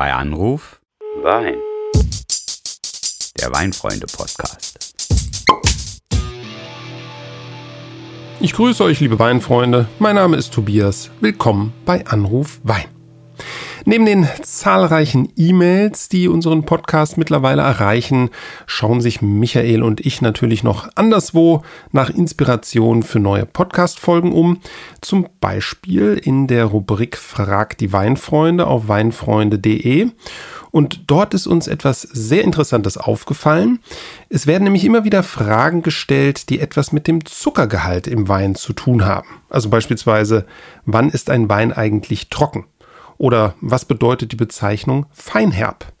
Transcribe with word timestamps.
Bei 0.00 0.14
Anruf 0.14 0.80
Wein. 1.22 1.56
Der 3.38 3.52
Weinfreunde-Podcast. 3.52 4.94
Ich 8.40 8.54
grüße 8.54 8.82
euch, 8.82 9.00
liebe 9.00 9.18
Weinfreunde. 9.18 9.88
Mein 9.98 10.14
Name 10.14 10.38
ist 10.38 10.54
Tobias. 10.54 11.10
Willkommen 11.20 11.74
bei 11.84 12.06
Anruf 12.06 12.60
Wein. 12.62 12.99
Neben 13.86 14.04
den 14.04 14.28
zahlreichen 14.42 15.32
E-Mails, 15.36 16.10
die 16.10 16.28
unseren 16.28 16.64
Podcast 16.64 17.16
mittlerweile 17.16 17.62
erreichen, 17.62 18.28
schauen 18.66 19.00
sich 19.00 19.22
Michael 19.22 19.82
und 19.82 20.04
ich 20.04 20.20
natürlich 20.20 20.62
noch 20.62 20.90
anderswo 20.96 21.62
nach 21.90 22.10
Inspiration 22.10 23.02
für 23.02 23.20
neue 23.20 23.46
Podcast-Folgen 23.46 24.32
um. 24.32 24.60
Zum 25.00 25.26
Beispiel 25.40 26.20
in 26.22 26.46
der 26.46 26.66
Rubrik 26.66 27.16
Frag 27.16 27.78
die 27.78 27.92
Weinfreunde 27.92 28.66
auf 28.66 28.88
weinfreunde.de. 28.88 30.10
Und 30.70 31.10
dort 31.10 31.34
ist 31.34 31.46
uns 31.46 31.66
etwas 31.66 32.02
sehr 32.02 32.44
Interessantes 32.44 32.98
aufgefallen. 32.98 33.80
Es 34.28 34.46
werden 34.46 34.64
nämlich 34.64 34.84
immer 34.84 35.04
wieder 35.04 35.22
Fragen 35.22 35.82
gestellt, 35.82 36.50
die 36.50 36.60
etwas 36.60 36.92
mit 36.92 37.08
dem 37.08 37.24
Zuckergehalt 37.24 38.06
im 38.06 38.28
Wein 38.28 38.54
zu 38.54 38.72
tun 38.72 39.04
haben. 39.04 39.26
Also 39.48 39.68
beispielsweise, 39.70 40.46
wann 40.84 41.08
ist 41.08 41.30
ein 41.30 41.48
Wein 41.48 41.72
eigentlich 41.72 42.28
trocken? 42.28 42.66
Oder 43.20 43.54
was 43.60 43.84
bedeutet 43.84 44.32
die 44.32 44.36
Bezeichnung 44.36 45.04
Feinherb? 45.12 45.92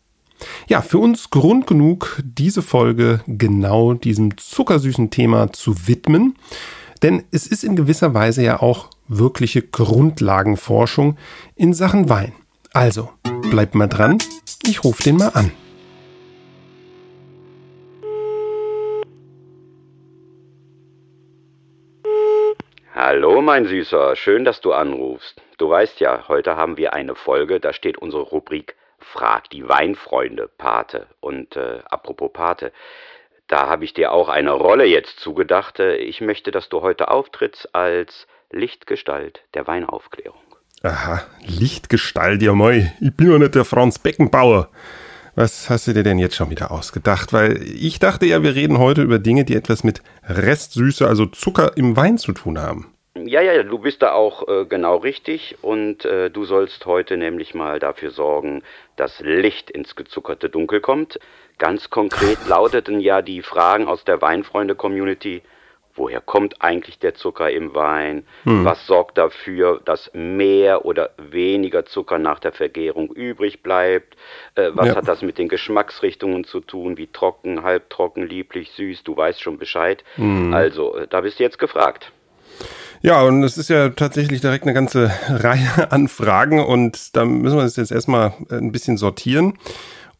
Ja, 0.68 0.80
für 0.80 0.96
uns 0.96 1.28
Grund 1.28 1.66
genug, 1.66 2.18
diese 2.24 2.62
Folge 2.62 3.20
genau 3.26 3.92
diesem 3.92 4.38
zuckersüßen 4.38 5.10
Thema 5.10 5.52
zu 5.52 5.86
widmen. 5.86 6.36
Denn 7.02 7.24
es 7.30 7.46
ist 7.46 7.62
in 7.62 7.76
gewisser 7.76 8.14
Weise 8.14 8.42
ja 8.42 8.62
auch 8.62 8.88
wirkliche 9.06 9.60
Grundlagenforschung 9.60 11.18
in 11.56 11.74
Sachen 11.74 12.08
Wein. 12.08 12.32
Also, 12.72 13.10
bleibt 13.50 13.74
mal 13.74 13.86
dran, 13.86 14.16
ich 14.66 14.82
rufe 14.82 15.02
den 15.02 15.18
mal 15.18 15.28
an. 15.34 15.52
Hallo, 22.94 23.42
mein 23.42 23.66
Süßer, 23.66 24.16
schön, 24.16 24.46
dass 24.46 24.62
du 24.62 24.72
anrufst. 24.72 25.42
Du 25.60 25.68
weißt 25.68 26.00
ja, 26.00 26.24
heute 26.26 26.56
haben 26.56 26.78
wir 26.78 26.94
eine 26.94 27.14
Folge, 27.14 27.60
da 27.60 27.74
steht 27.74 27.98
unsere 27.98 28.22
Rubrik 28.22 28.76
Frag 28.98 29.50
die 29.50 29.68
Weinfreunde, 29.68 30.48
Pate. 30.56 31.06
Und 31.20 31.54
äh, 31.54 31.80
apropos 31.84 32.32
Pate, 32.32 32.72
da 33.46 33.68
habe 33.68 33.84
ich 33.84 33.92
dir 33.92 34.12
auch 34.12 34.30
eine 34.30 34.52
Rolle 34.52 34.86
jetzt 34.86 35.20
zugedacht. 35.20 35.78
Äh, 35.78 35.96
ich 35.96 36.22
möchte, 36.22 36.50
dass 36.50 36.70
du 36.70 36.80
heute 36.80 37.10
auftrittst 37.10 37.74
als 37.74 38.26
Lichtgestalt 38.50 39.42
der 39.52 39.66
Weinaufklärung. 39.66 40.40
Aha, 40.82 41.24
Lichtgestalt, 41.44 42.40
ja 42.40 42.54
moi. 42.54 42.90
Ich 42.98 43.14
bin 43.14 43.30
ja 43.30 43.36
nicht 43.36 43.54
der 43.54 43.66
Franz 43.66 43.98
Beckenbauer. 43.98 44.70
Was 45.34 45.68
hast 45.68 45.88
du 45.88 45.92
dir 45.92 46.04
denn 46.04 46.18
jetzt 46.18 46.36
schon 46.36 46.48
wieder 46.48 46.70
ausgedacht? 46.70 47.34
Weil 47.34 47.62
ich 47.62 47.98
dachte 47.98 48.24
ja, 48.24 48.42
wir 48.42 48.54
reden 48.54 48.78
heute 48.78 49.02
über 49.02 49.18
Dinge, 49.18 49.44
die 49.44 49.56
etwas 49.56 49.84
mit 49.84 50.00
Restsüße, 50.26 51.06
also 51.06 51.26
Zucker 51.26 51.76
im 51.76 51.98
Wein 51.98 52.16
zu 52.16 52.32
tun 52.32 52.58
haben. 52.58 52.94
Ja, 53.16 53.40
ja, 53.40 53.62
du 53.64 53.78
bist 53.78 54.02
da 54.02 54.12
auch 54.12 54.46
äh, 54.46 54.66
genau 54.66 54.96
richtig 54.96 55.58
und 55.62 56.04
äh, 56.04 56.30
du 56.30 56.44
sollst 56.44 56.86
heute 56.86 57.16
nämlich 57.16 57.54
mal 57.54 57.80
dafür 57.80 58.10
sorgen, 58.10 58.62
dass 58.94 59.20
Licht 59.20 59.68
ins 59.68 59.96
gezuckerte 59.96 60.48
Dunkel 60.48 60.80
kommt. 60.80 61.18
Ganz 61.58 61.90
konkret 61.90 62.38
lauteten 62.48 63.00
ja 63.00 63.20
die 63.20 63.42
Fragen 63.42 63.88
aus 63.88 64.04
der 64.04 64.22
Weinfreunde-Community. 64.22 65.42
Woher 65.94 66.20
kommt 66.20 66.62
eigentlich 66.62 67.00
der 67.00 67.14
Zucker 67.14 67.50
im 67.50 67.74
Wein? 67.74 68.24
Hm. 68.44 68.64
Was 68.64 68.86
sorgt 68.86 69.18
dafür, 69.18 69.80
dass 69.84 70.10
mehr 70.14 70.84
oder 70.84 71.10
weniger 71.18 71.84
Zucker 71.84 72.18
nach 72.18 72.38
der 72.38 72.52
Vergärung 72.52 73.10
übrig 73.12 73.64
bleibt? 73.64 74.16
Äh, 74.54 74.70
was 74.74 74.86
ja. 74.86 74.94
hat 74.94 75.08
das 75.08 75.20
mit 75.22 75.36
den 75.36 75.48
Geschmacksrichtungen 75.48 76.44
zu 76.44 76.60
tun? 76.60 76.96
Wie 76.96 77.08
trocken, 77.08 77.64
halbtrocken, 77.64 78.24
lieblich, 78.24 78.70
süß? 78.70 79.02
Du 79.02 79.16
weißt 79.16 79.42
schon 79.42 79.58
Bescheid. 79.58 80.04
Hm. 80.14 80.54
Also, 80.54 80.94
äh, 80.94 81.08
da 81.08 81.22
bist 81.22 81.40
du 81.40 81.42
jetzt 81.42 81.58
gefragt. 81.58 82.12
Ja, 83.02 83.22
und 83.22 83.42
es 83.44 83.56
ist 83.56 83.70
ja 83.70 83.88
tatsächlich 83.88 84.42
direkt 84.42 84.64
eine 84.64 84.74
ganze 84.74 85.10
Reihe 85.28 85.90
an 85.90 86.06
Fragen 86.06 86.60
und 86.60 87.16
da 87.16 87.24
müssen 87.24 87.56
wir 87.56 87.62
das 87.62 87.76
jetzt 87.76 87.92
erstmal 87.92 88.34
ein 88.50 88.72
bisschen 88.72 88.98
sortieren 88.98 89.58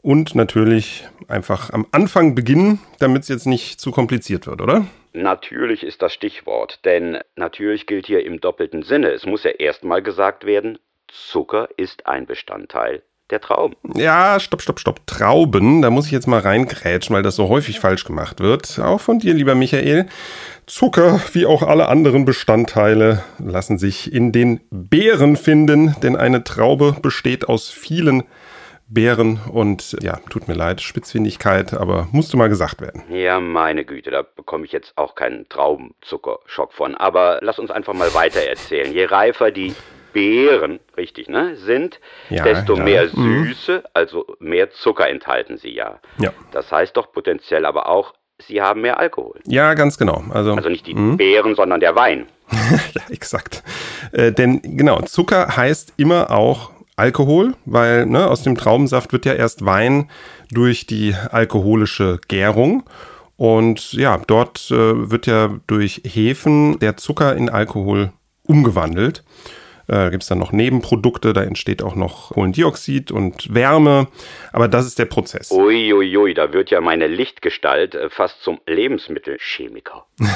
und 0.00 0.34
natürlich 0.34 1.06
einfach 1.28 1.70
am 1.70 1.86
Anfang 1.92 2.34
beginnen, 2.34 2.80
damit 2.98 3.22
es 3.22 3.28
jetzt 3.28 3.46
nicht 3.46 3.80
zu 3.80 3.90
kompliziert 3.90 4.46
wird, 4.46 4.62
oder? 4.62 4.86
Natürlich 5.12 5.82
ist 5.82 6.00
das 6.00 6.14
Stichwort, 6.14 6.82
denn 6.86 7.18
natürlich 7.36 7.86
gilt 7.86 8.06
hier 8.06 8.24
im 8.24 8.40
doppelten 8.40 8.82
Sinne. 8.82 9.10
Es 9.10 9.26
muss 9.26 9.44
ja 9.44 9.50
erstmal 9.50 10.02
gesagt 10.02 10.46
werden, 10.46 10.78
Zucker 11.08 11.68
ist 11.76 12.06
ein 12.06 12.24
Bestandteil 12.24 13.02
der 13.30 13.40
Trauben. 13.40 13.76
Ja, 13.94 14.38
stopp, 14.40 14.62
stopp, 14.62 14.80
stopp. 14.80 15.06
Trauben, 15.06 15.82
da 15.82 15.90
muss 15.90 16.06
ich 16.06 16.12
jetzt 16.12 16.26
mal 16.26 16.40
reingrätschen, 16.40 17.14
weil 17.14 17.22
das 17.22 17.36
so 17.36 17.48
häufig 17.48 17.80
falsch 17.80 18.04
gemacht 18.04 18.40
wird. 18.40 18.78
Auch 18.78 19.00
von 19.00 19.18
dir, 19.18 19.34
lieber 19.34 19.54
Michael. 19.54 20.06
Zucker, 20.66 21.20
wie 21.32 21.46
auch 21.46 21.62
alle 21.62 21.88
anderen 21.88 22.24
Bestandteile, 22.24 23.24
lassen 23.38 23.78
sich 23.78 24.12
in 24.12 24.30
den 24.30 24.60
Beeren 24.70 25.36
finden, 25.36 25.96
denn 26.02 26.16
eine 26.16 26.44
Traube 26.44 26.96
besteht 27.02 27.48
aus 27.48 27.70
vielen 27.70 28.22
Beeren 28.92 29.40
und 29.52 29.96
ja, 30.02 30.18
tut 30.30 30.48
mir 30.48 30.54
leid, 30.54 30.80
Spitzfindigkeit, 30.80 31.74
aber 31.74 32.08
musste 32.10 32.36
mal 32.36 32.48
gesagt 32.48 32.80
werden. 32.80 33.04
Ja, 33.08 33.38
meine 33.38 33.84
Güte, 33.84 34.10
da 34.10 34.22
bekomme 34.22 34.64
ich 34.64 34.72
jetzt 34.72 34.98
auch 34.98 35.14
keinen 35.14 35.48
Traubenzuckerschock 35.48 36.72
von. 36.72 36.96
Aber 36.96 37.38
lass 37.40 37.60
uns 37.60 37.70
einfach 37.70 37.94
mal 37.94 38.12
weiter 38.14 38.40
erzählen. 38.40 38.92
Je 38.92 39.04
reifer 39.04 39.52
die 39.52 39.74
Beeren, 40.12 40.80
richtig, 40.96 41.28
ne, 41.28 41.56
sind, 41.56 42.00
ja, 42.28 42.44
desto 42.44 42.76
ja. 42.76 42.82
mehr 42.82 43.04
mhm. 43.12 43.44
Süße, 43.44 43.78
mhm. 43.78 43.82
also 43.94 44.26
mehr 44.38 44.70
Zucker 44.70 45.08
enthalten 45.08 45.56
sie 45.56 45.74
ja. 45.74 46.00
ja. 46.18 46.32
Das 46.52 46.70
heißt 46.70 46.96
doch 46.96 47.12
potenziell 47.12 47.66
aber 47.66 47.88
auch, 47.88 48.14
sie 48.38 48.62
haben 48.62 48.80
mehr 48.80 48.98
Alkohol. 48.98 49.40
Ja, 49.46 49.74
ganz 49.74 49.98
genau. 49.98 50.24
Also, 50.30 50.54
also 50.54 50.68
nicht 50.68 50.86
die 50.86 50.94
mh. 50.94 51.16
Beeren, 51.16 51.54
sondern 51.54 51.80
der 51.80 51.94
Wein. 51.94 52.26
ja, 52.94 53.02
exakt. 53.10 53.62
Äh, 54.12 54.32
denn 54.32 54.60
genau, 54.62 55.00
Zucker 55.02 55.56
heißt 55.56 55.94
immer 55.96 56.30
auch 56.30 56.70
Alkohol, 56.96 57.54
weil 57.64 58.06
ne, 58.06 58.28
aus 58.28 58.42
dem 58.42 58.56
Traubensaft 58.56 59.12
wird 59.12 59.24
ja 59.24 59.32
erst 59.32 59.64
Wein 59.64 60.10
durch 60.50 60.86
die 60.86 61.14
alkoholische 61.30 62.20
Gärung. 62.28 62.84
Und 63.36 63.94
ja, 63.94 64.20
dort 64.26 64.70
äh, 64.70 65.10
wird 65.10 65.26
ja 65.26 65.48
durch 65.66 66.02
Hefen 66.04 66.78
der 66.78 66.98
Zucker 66.98 67.34
in 67.36 67.48
Alkohol 67.48 68.12
umgewandelt. 68.46 69.24
Äh, 69.90 70.10
gibt 70.10 70.22
es 70.22 70.28
dann 70.28 70.38
noch 70.38 70.52
Nebenprodukte, 70.52 71.32
da 71.32 71.42
entsteht 71.42 71.82
auch 71.82 71.96
noch 71.96 72.30
Kohlendioxid 72.30 73.10
und 73.10 73.52
Wärme. 73.52 74.06
Aber 74.52 74.68
das 74.68 74.86
ist 74.86 75.00
der 75.00 75.06
Prozess. 75.06 75.50
Uiuiui, 75.50 75.92
ui, 75.92 76.16
ui, 76.16 76.34
da 76.34 76.52
wird 76.52 76.70
ja 76.70 76.80
meine 76.80 77.08
Lichtgestalt 77.08 77.96
äh, 77.96 78.08
fast 78.08 78.40
zum 78.42 78.60
Lebensmittelchemiker. 78.66 80.06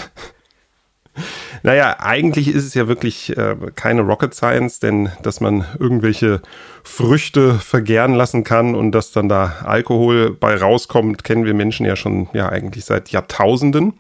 Naja, 1.63 1.99
eigentlich 2.01 2.49
ist 2.49 2.65
es 2.65 2.75
ja 2.75 2.89
wirklich 2.89 3.37
äh, 3.37 3.55
keine 3.77 4.01
Rocket 4.01 4.35
Science, 4.35 4.81
denn 4.81 5.13
dass 5.23 5.41
man 5.41 5.65
irgendwelche 5.79 6.43
Früchte 6.83 7.55
vergären 7.55 8.15
lassen 8.15 8.43
kann 8.43 8.75
und 8.75 8.91
dass 8.91 9.13
dann 9.13 9.29
da 9.29 9.61
Alkohol 9.65 10.33
bei 10.33 10.57
rauskommt, 10.57 11.23
kennen 11.23 11.45
wir 11.45 11.55
Menschen 11.55 11.87
ja 11.87 11.95
schon 11.95 12.29
ja 12.33 12.49
eigentlich 12.49 12.85
seit 12.85 13.11
Jahrtausenden 13.11 13.95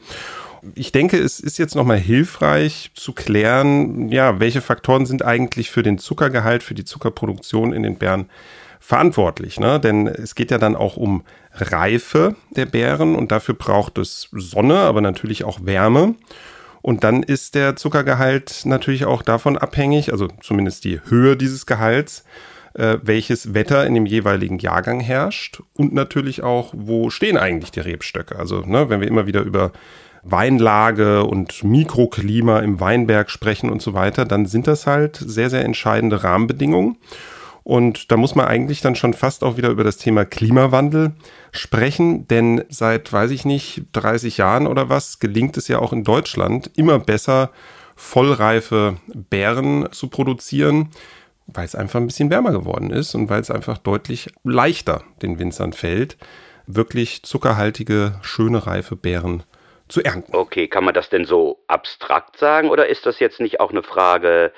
ich 0.75 0.92
denke, 0.92 1.19
es 1.19 1.41
ist 1.41 1.58
jetzt 1.58 1.75
nochmal 1.75 1.98
hilfreich 1.98 2.91
zu 2.94 3.12
klären, 3.12 4.08
ja, 4.08 4.41
welche 4.41 4.60
Faktoren 4.60 5.06
sind 5.06 5.25
eigentlich 5.25 5.70
für 5.70 5.82
den 5.82 5.98
Zuckergehalt, 5.98 6.62
für 6.62 6.75
die 6.75 6.84
Zuckerproduktion 6.84 7.72
in 7.72 7.82
den 7.82 7.97
Beeren 7.97 8.26
verantwortlich. 8.80 9.58
Ne? 9.58 9.80
Denn 9.80 10.06
es 10.06 10.34
geht 10.34 10.50
ja 10.50 10.58
dann 10.58 10.76
auch 10.76 10.97
um 10.97 11.24
Reife 11.53 12.36
der 12.50 12.66
Beeren 12.66 13.14
und 13.14 13.32
dafür 13.32 13.54
braucht 13.54 13.98
es 13.98 14.28
Sonne, 14.32 14.78
aber 14.78 15.00
natürlich 15.00 15.44
auch 15.44 15.64
Wärme. 15.64 16.14
Und 16.82 17.03
dann 17.03 17.22
ist 17.22 17.54
der 17.54 17.76
Zuckergehalt 17.76 18.62
natürlich 18.64 19.06
auch 19.06 19.22
davon 19.22 19.56
abhängig, 19.56 20.12
also 20.12 20.28
zumindest 20.42 20.84
die 20.84 21.00
Höhe 21.06 21.34
dieses 21.34 21.64
Gehalts, 21.64 22.24
äh, 22.74 22.98
welches 23.03 23.54
Wetter 23.54 23.86
in 23.86 23.94
dem 23.94 24.04
jeweiligen 24.04 24.59
Jahrgang 24.59 25.00
herrscht 25.00 25.62
und 25.74 25.94
natürlich 25.94 26.42
auch, 26.42 26.74
wo 26.77 27.09
stehen 27.09 27.39
eigentlich 27.39 27.71
die 27.71 27.80
Rebstöcke. 27.80 28.39
Also 28.39 28.60
ne, 28.66 28.91
wenn 28.91 29.00
wir 29.00 29.09
immer 29.09 29.27
wieder 29.27 29.41
über 29.41 29.72
Weinlage 30.24 31.24
und 31.24 31.62
Mikroklima 31.62 32.60
im 32.60 32.80
Weinberg 32.80 33.30
sprechen 33.30 33.71
und 33.71 33.82
so 33.82 33.94
weiter, 33.94 34.24
dann 34.24 34.47
sind 34.47 34.66
das 34.66 34.86
halt 34.86 35.16
sehr, 35.16 35.50
sehr 35.50 35.65
entscheidende 35.65 36.24
Rahmenbedingungen. 36.24 36.97
Und 37.62 38.12
da 38.12 38.18
muss 38.18 38.34
man 38.34 38.47
eigentlich 38.47 38.82
dann 38.82 38.94
schon 38.94 39.15
fast 39.15 39.42
auch 39.42 39.56
wieder 39.56 39.71
über 39.71 39.84
das 39.84 39.97
Thema 39.97 40.26
Klimawandel 40.26 41.12
sprechen, 41.50 42.28
denn 42.28 42.62
seit, 42.68 43.10
weiß 43.10 43.30
ich 43.30 43.47
nicht, 43.47 43.84
30 43.92 44.36
Jahren 44.36 44.66
oder 44.66 44.91
was, 44.91 45.18
gelingt 45.18 45.56
es 45.56 45.68
ja 45.68 45.78
auch 45.78 45.94
in 45.94 46.04
Deutschland 46.04 46.70
immer 46.74 46.98
besser, 46.98 47.50
vollreife 47.97 48.97
Beeren 49.15 49.88
zu 49.92 50.09
produzieren, 50.09 50.91
weil 51.47 51.65
es 51.65 51.74
einfach 51.74 52.00
ein 52.00 52.06
bisschen 52.06 52.30
wärmer 52.30 52.53
geworden 52.53 52.91
ist 52.91 53.15
und 53.15 53.30
weil 53.30 53.41
es 53.41 53.50
einfach 53.50 53.78
deutlich 53.78 54.30
leichter 54.42 55.03
den 55.22 55.38
Winzern 55.38 55.72
fällt, 55.72 56.18
wirklich 56.66 57.22
zuckerhaltige, 57.22 58.16
schöne, 58.20 58.66
reife 58.66 58.97
Beeren 58.97 59.42
zu 59.89 60.03
ernten. 60.03 60.34
Okay, 60.34 60.69
kann 60.69 60.84
man 60.84 60.95
das 60.95 61.10
denn 61.10 61.25
so 61.25 61.63
abstrakt 61.66 62.39
sagen 62.39 62.71
oder 62.71 62.86
ist 62.89 63.07
das 63.07 63.21
jetzt 63.21 63.41
nicht 63.41 63.60
auch 63.60 63.71
eine 63.71 63.83
Frage 63.83 64.53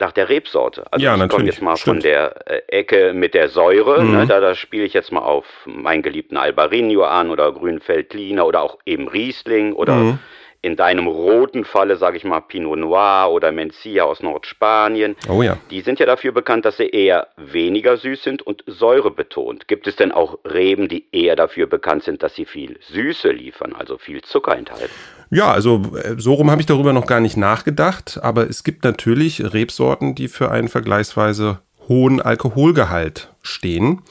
nach 0.00 0.12
der 0.12 0.28
Rebsorte. 0.28 0.84
Also 0.92 1.04
ja, 1.04 1.16
ich 1.16 1.28
komme 1.28 1.46
jetzt 1.46 1.60
mal 1.60 1.76
stimmt. 1.76 1.96
von 1.96 2.02
der 2.02 2.48
äh, 2.48 2.62
Ecke 2.68 3.12
mit 3.14 3.34
der 3.34 3.48
Säure, 3.48 4.02
mhm. 4.02 4.12
ne, 4.12 4.26
da, 4.26 4.38
da 4.38 4.54
spiele 4.54 4.84
ich 4.84 4.92
jetzt 4.92 5.10
mal 5.10 5.22
auf 5.22 5.44
meinen 5.66 6.02
geliebten 6.02 6.36
Albarino 6.36 7.02
an 7.02 7.30
oder 7.30 7.50
Grünfeldliner 7.52 8.46
oder 8.46 8.62
auch 8.62 8.78
eben 8.84 9.08
Riesling 9.08 9.72
oder 9.72 9.94
mhm 9.94 10.18
in 10.60 10.76
deinem 10.76 11.06
roten 11.06 11.64
Falle, 11.64 11.96
sage 11.96 12.16
ich 12.16 12.24
mal, 12.24 12.40
Pinot 12.40 12.78
Noir 12.78 13.30
oder 13.30 13.52
Mencia 13.52 14.04
aus 14.04 14.22
Nordspanien. 14.22 15.14
Oh 15.28 15.42
ja. 15.42 15.56
Die 15.70 15.82
sind 15.82 16.00
ja 16.00 16.06
dafür 16.06 16.32
bekannt, 16.32 16.64
dass 16.64 16.78
sie 16.78 16.88
eher 16.88 17.28
weniger 17.36 17.96
süß 17.96 18.22
sind 18.22 18.42
und 18.42 18.64
säurebetont. 18.66 19.68
Gibt 19.68 19.86
es 19.86 19.96
denn 19.96 20.10
auch 20.10 20.38
Reben, 20.44 20.88
die 20.88 21.06
eher 21.12 21.36
dafür 21.36 21.68
bekannt 21.68 22.02
sind, 22.02 22.22
dass 22.22 22.34
sie 22.34 22.44
viel 22.44 22.78
Süße 22.80 23.30
liefern, 23.30 23.72
also 23.72 23.98
viel 23.98 24.22
Zucker 24.22 24.56
enthalten? 24.56 24.92
Ja, 25.30 25.52
also 25.52 25.82
äh, 25.94 26.16
so 26.18 26.34
rum 26.34 26.50
habe 26.50 26.60
ich 26.60 26.66
darüber 26.66 26.92
noch 26.92 27.06
gar 27.06 27.20
nicht 27.20 27.36
nachgedacht, 27.36 28.18
aber 28.22 28.48
es 28.48 28.64
gibt 28.64 28.82
natürlich 28.82 29.52
Rebsorten, 29.52 30.14
die 30.14 30.28
für 30.28 30.50
einen 30.50 30.68
vergleichsweise 30.68 31.60
hohen 31.88 32.20
Alkoholgehalt 32.20 33.32
stehen. 33.42 34.02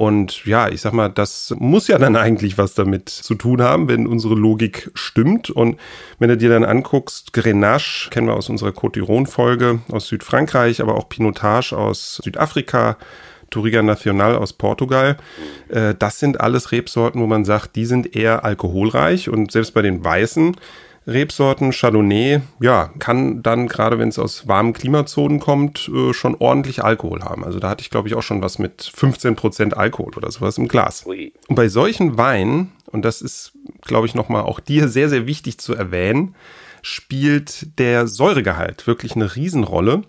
Und 0.00 0.46
ja, 0.46 0.70
ich 0.70 0.80
sag 0.80 0.94
mal, 0.94 1.10
das 1.10 1.54
muss 1.58 1.86
ja 1.86 1.98
dann 1.98 2.16
eigentlich 2.16 2.56
was 2.56 2.72
damit 2.72 3.10
zu 3.10 3.34
tun 3.34 3.60
haben, 3.60 3.86
wenn 3.86 4.06
unsere 4.06 4.34
Logik 4.34 4.90
stimmt. 4.94 5.50
Und 5.50 5.78
wenn 6.18 6.30
du 6.30 6.38
dir 6.38 6.48
dann 6.48 6.64
anguckst, 6.64 7.34
Grenache 7.34 8.08
kennen 8.08 8.26
wir 8.26 8.34
aus 8.34 8.48
unserer 8.48 8.70
Côte 8.70 8.94
d'Iron-Folge 8.94 9.80
aus 9.92 10.08
Südfrankreich, 10.08 10.80
aber 10.80 10.94
auch 10.94 11.10
Pinotage 11.10 11.76
aus 11.76 12.18
Südafrika, 12.24 12.96
Touriga 13.50 13.82
Nacional 13.82 14.36
aus 14.36 14.54
Portugal. 14.54 15.18
Äh, 15.68 15.94
das 15.98 16.18
sind 16.18 16.40
alles 16.40 16.72
Rebsorten, 16.72 17.20
wo 17.20 17.26
man 17.26 17.44
sagt, 17.44 17.76
die 17.76 17.84
sind 17.84 18.16
eher 18.16 18.42
alkoholreich. 18.42 19.28
Und 19.28 19.52
selbst 19.52 19.74
bei 19.74 19.82
den 19.82 20.02
Weißen 20.02 20.56
Rebsorten, 21.06 21.72
Chardonnay, 21.72 22.40
ja, 22.60 22.90
kann 22.98 23.42
dann, 23.42 23.68
gerade 23.68 23.98
wenn 23.98 24.10
es 24.10 24.18
aus 24.18 24.46
warmen 24.46 24.72
Klimazonen 24.72 25.40
kommt, 25.40 25.88
äh, 25.88 26.12
schon 26.12 26.36
ordentlich 26.38 26.84
Alkohol 26.84 27.22
haben. 27.22 27.44
Also 27.44 27.58
da 27.58 27.70
hatte 27.70 27.82
ich, 27.82 27.90
glaube 27.90 28.08
ich, 28.08 28.14
auch 28.14 28.22
schon 28.22 28.42
was 28.42 28.58
mit 28.58 28.82
15% 28.82 29.72
Alkohol 29.74 30.12
oder 30.16 30.30
sowas 30.30 30.58
im 30.58 30.68
Glas. 30.68 31.06
Ui. 31.06 31.32
Und 31.48 31.56
bei 31.56 31.68
solchen 31.68 32.18
Weinen, 32.18 32.72
und 32.86 33.04
das 33.04 33.22
ist, 33.22 33.52
glaube 33.82 34.06
ich, 34.06 34.14
nochmal 34.14 34.42
auch 34.42 34.60
dir 34.60 34.88
sehr, 34.88 35.08
sehr 35.08 35.26
wichtig 35.26 35.58
zu 35.58 35.74
erwähnen, 35.74 36.34
spielt 36.82 37.78
der 37.78 38.06
Säuregehalt 38.06 38.86
wirklich 38.86 39.16
eine 39.16 39.34
Riesenrolle. 39.34 40.02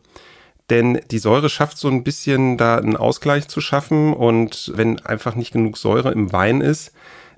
Denn 0.69 1.01
die 1.11 1.19
Säure 1.19 1.49
schafft 1.49 1.77
so 1.77 1.89
ein 1.89 2.03
bisschen 2.03 2.57
da 2.57 2.77
einen 2.77 2.95
Ausgleich 2.95 3.47
zu 3.47 3.59
schaffen. 3.59 4.13
Und 4.13 4.71
wenn 4.75 4.99
einfach 4.99 5.35
nicht 5.35 5.51
genug 5.51 5.77
Säure 5.77 6.11
im 6.11 6.31
Wein 6.31 6.61
ist, 6.61 6.93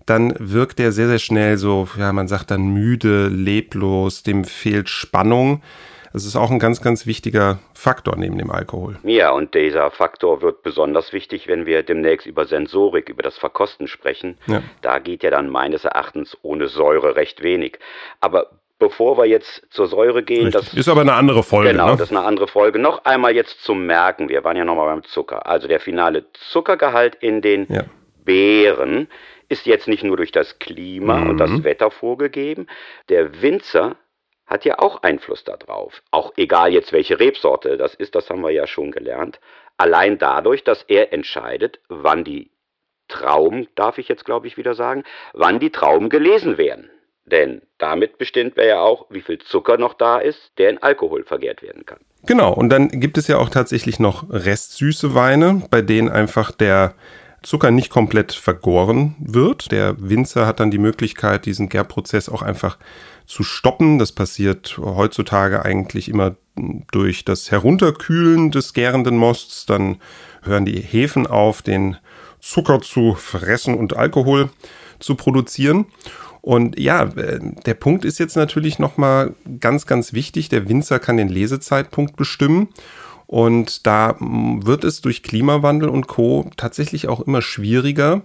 dann 0.05 0.33
wirkt 0.39 0.79
er 0.79 0.91
sehr, 0.91 1.07
sehr 1.07 1.19
schnell 1.19 1.57
so, 1.57 1.87
ja, 1.97 2.11
man 2.13 2.27
sagt 2.27 2.51
dann 2.51 2.73
müde, 2.73 3.27
leblos, 3.27 4.23
dem 4.23 4.43
fehlt 4.43 4.89
Spannung. 4.89 5.61
Das 6.13 6.25
ist 6.25 6.35
auch 6.35 6.51
ein 6.51 6.59
ganz, 6.59 6.81
ganz 6.81 7.07
wichtiger 7.07 7.57
Faktor 7.73 8.15
neben 8.15 8.37
dem 8.37 8.51
Alkohol. 8.51 8.99
Ja, 9.03 9.31
und 9.31 9.55
dieser 9.55 9.89
Faktor 9.89 10.43
wird 10.43 10.61
besonders 10.61 11.11
wichtig, 11.11 11.47
wenn 11.47 11.65
wir 11.65 11.81
demnächst 11.81 12.27
über 12.27 12.45
Sensorik, 12.45 13.09
über 13.09 13.23
das 13.23 13.35
Verkosten 13.39 13.87
sprechen. 13.87 14.37
Ja. 14.45 14.61
Da 14.81 14.99
geht 14.99 15.23
ja 15.23 15.31
dann 15.31 15.49
meines 15.49 15.85
Erachtens 15.85 16.37
ohne 16.43 16.67
Säure 16.67 17.15
recht 17.15 17.41
wenig. 17.41 17.79
Aber 18.21 18.51
bevor 18.77 19.17
wir 19.17 19.25
jetzt 19.25 19.63
zur 19.71 19.87
Säure 19.87 20.21
gehen, 20.21 20.45
Richtig. 20.45 20.65
das 20.65 20.73
ist 20.75 20.87
aber 20.87 21.01
eine 21.01 21.13
andere 21.13 21.41
Folge. 21.41 21.71
Genau, 21.71 21.87
ne? 21.87 21.91
das 21.93 22.11
ist 22.11 22.15
eine 22.15 22.25
andere 22.25 22.47
Folge. 22.47 22.77
Noch 22.77 23.05
einmal 23.05 23.33
jetzt 23.33 23.63
zum 23.63 23.87
Merken. 23.87 24.29
Wir 24.29 24.43
waren 24.43 24.55
ja 24.55 24.65
nochmal 24.65 24.93
beim 24.93 25.03
Zucker. 25.03 25.47
Also 25.47 25.67
der 25.67 25.79
finale 25.79 26.25
Zuckergehalt 26.33 27.15
in 27.15 27.41
den 27.41 27.65
ja. 27.73 27.85
Beeren 28.23 29.07
ist 29.53 29.67
jetzt 29.67 29.87
nicht 29.87 30.03
nur 30.03 30.17
durch 30.17 30.31
das 30.31 30.57
Klima 30.57 31.19
mhm. 31.19 31.29
und 31.29 31.37
das 31.37 31.51
mhm. 31.51 31.63
Wetter 31.63 31.91
vorgegeben. 31.91 32.65
Der 33.09 33.41
Winzer 33.43 33.97
hat 34.47 34.65
ja 34.65 34.79
auch 34.79 35.03
Einfluss 35.03 35.43
darauf. 35.43 36.01
Auch 36.09 36.33
egal 36.37 36.73
jetzt 36.73 36.91
welche 36.91 37.19
Rebsorte 37.19 37.77
das 37.77 37.93
ist, 37.93 38.15
das 38.15 38.29
haben 38.29 38.41
wir 38.41 38.49
ja 38.49 38.65
schon 38.65 38.91
gelernt. 38.91 39.39
Allein 39.77 40.17
dadurch, 40.17 40.63
dass 40.63 40.83
er 40.87 41.13
entscheidet, 41.13 41.79
wann 41.87 42.23
die 42.23 42.49
Trauben, 43.07 43.67
darf 43.75 43.99
ich 43.99 44.07
jetzt 44.07 44.25
glaube 44.25 44.47
ich 44.47 44.57
wieder 44.57 44.73
sagen, 44.73 45.03
wann 45.33 45.59
die 45.59 45.69
Trauben 45.69 46.09
gelesen 46.09 46.57
werden. 46.57 46.89
Denn 47.25 47.61
damit 47.77 48.17
bestimmt 48.17 48.57
er 48.57 48.65
ja 48.65 48.81
auch, 48.81 49.05
wie 49.09 49.21
viel 49.21 49.37
Zucker 49.37 49.77
noch 49.77 49.93
da 49.93 50.17
ist, 50.17 50.51
der 50.57 50.71
in 50.71 50.81
Alkohol 50.81 51.23
vergehrt 51.23 51.61
werden 51.61 51.85
kann. 51.85 51.99
Genau, 52.25 52.53
und 52.53 52.69
dann 52.69 52.89
gibt 52.89 53.17
es 53.17 53.27
ja 53.27 53.37
auch 53.37 53.49
tatsächlich 53.49 53.99
noch 53.99 54.25
restsüße 54.29 55.13
Weine, 55.13 55.61
bei 55.69 55.81
denen 55.81 56.09
einfach 56.09 56.51
der 56.51 56.95
Zucker 57.43 57.71
nicht 57.71 57.89
komplett 57.89 58.33
vergoren 58.33 59.15
wird. 59.19 59.71
Der 59.71 59.95
Winzer 59.99 60.47
hat 60.47 60.59
dann 60.59 60.71
die 60.71 60.77
Möglichkeit, 60.77 61.45
diesen 61.45 61.69
Gärprozess 61.69 62.29
auch 62.29 62.41
einfach 62.41 62.77
zu 63.25 63.43
stoppen. 63.43 63.99
Das 63.99 64.11
passiert 64.11 64.77
heutzutage 64.77 65.63
eigentlich 65.63 66.09
immer 66.09 66.35
durch 66.91 67.25
das 67.25 67.51
Herunterkühlen 67.51 68.51
des 68.51 68.73
gärenden 68.73 69.17
Mosts. 69.17 69.65
Dann 69.65 69.97
hören 70.41 70.65
die 70.65 70.79
Hefen 70.79 71.27
auf, 71.27 71.61
den 71.61 71.97
Zucker 72.39 72.81
zu 72.81 73.15
fressen 73.15 73.75
und 73.75 73.95
Alkohol 73.95 74.49
zu 74.99 75.15
produzieren. 75.15 75.85
Und 76.41 76.77
ja, 76.77 77.03
äh, 77.03 77.39
der 77.65 77.73
Punkt 77.73 78.03
ist 78.03 78.19
jetzt 78.19 78.35
natürlich 78.35 78.77
nochmal 78.77 79.33
ganz, 79.61 79.85
ganz 79.85 80.11
wichtig. 80.11 80.49
Der 80.49 80.67
Winzer 80.67 80.99
kann 80.99 81.15
den 81.15 81.29
Lesezeitpunkt 81.29 82.17
bestimmen. 82.17 82.67
Und 83.33 83.87
da 83.87 84.15
wird 84.19 84.83
es 84.83 85.01
durch 85.01 85.23
Klimawandel 85.23 85.89
und 85.89 86.05
Co. 86.05 86.51
tatsächlich 86.55 87.07
auch 87.07 87.19
immer 87.19 87.41
schwieriger, 87.41 88.21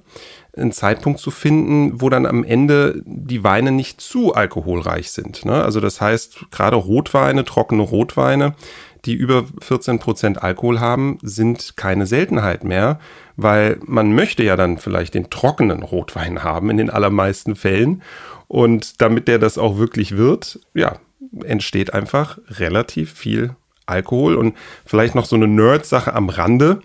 einen 0.54 0.70
Zeitpunkt 0.70 1.18
zu 1.18 1.30
finden, 1.30 2.02
wo 2.02 2.10
dann 2.10 2.26
am 2.26 2.44
Ende 2.44 3.00
die 3.06 3.42
Weine 3.42 3.72
nicht 3.72 4.02
zu 4.02 4.34
alkoholreich 4.34 5.10
sind. 5.10 5.46
Ne? 5.46 5.64
Also 5.64 5.80
das 5.80 6.02
heißt, 6.02 6.50
gerade 6.50 6.76
Rotweine, 6.76 7.46
trockene 7.46 7.84
Rotweine, 7.84 8.54
die 9.06 9.14
über 9.14 9.46
14 9.62 9.98
Prozent 9.98 10.42
Alkohol 10.42 10.78
haben, 10.78 11.16
sind 11.22 11.78
keine 11.78 12.04
Seltenheit 12.04 12.62
mehr, 12.62 13.00
weil 13.34 13.78
man 13.86 14.14
möchte 14.14 14.42
ja 14.42 14.56
dann 14.56 14.76
vielleicht 14.76 15.14
den 15.14 15.30
trockenen 15.30 15.84
Rotwein 15.84 16.44
haben 16.44 16.68
in 16.68 16.76
den 16.76 16.90
allermeisten 16.90 17.56
Fällen. 17.56 18.02
Und 18.46 19.00
damit 19.00 19.26
der 19.26 19.38
das 19.38 19.56
auch 19.56 19.78
wirklich 19.78 20.18
wird, 20.18 20.60
ja, 20.74 20.96
entsteht 21.44 21.94
einfach 21.94 22.36
relativ 22.50 23.14
viel 23.14 23.56
Alkohol 23.88 24.36
und 24.36 24.56
vielleicht 24.84 25.14
noch 25.14 25.26
so 25.26 25.36
eine 25.36 25.48
Nerd-Sache 25.48 26.14
am 26.14 26.28
Rande. 26.28 26.80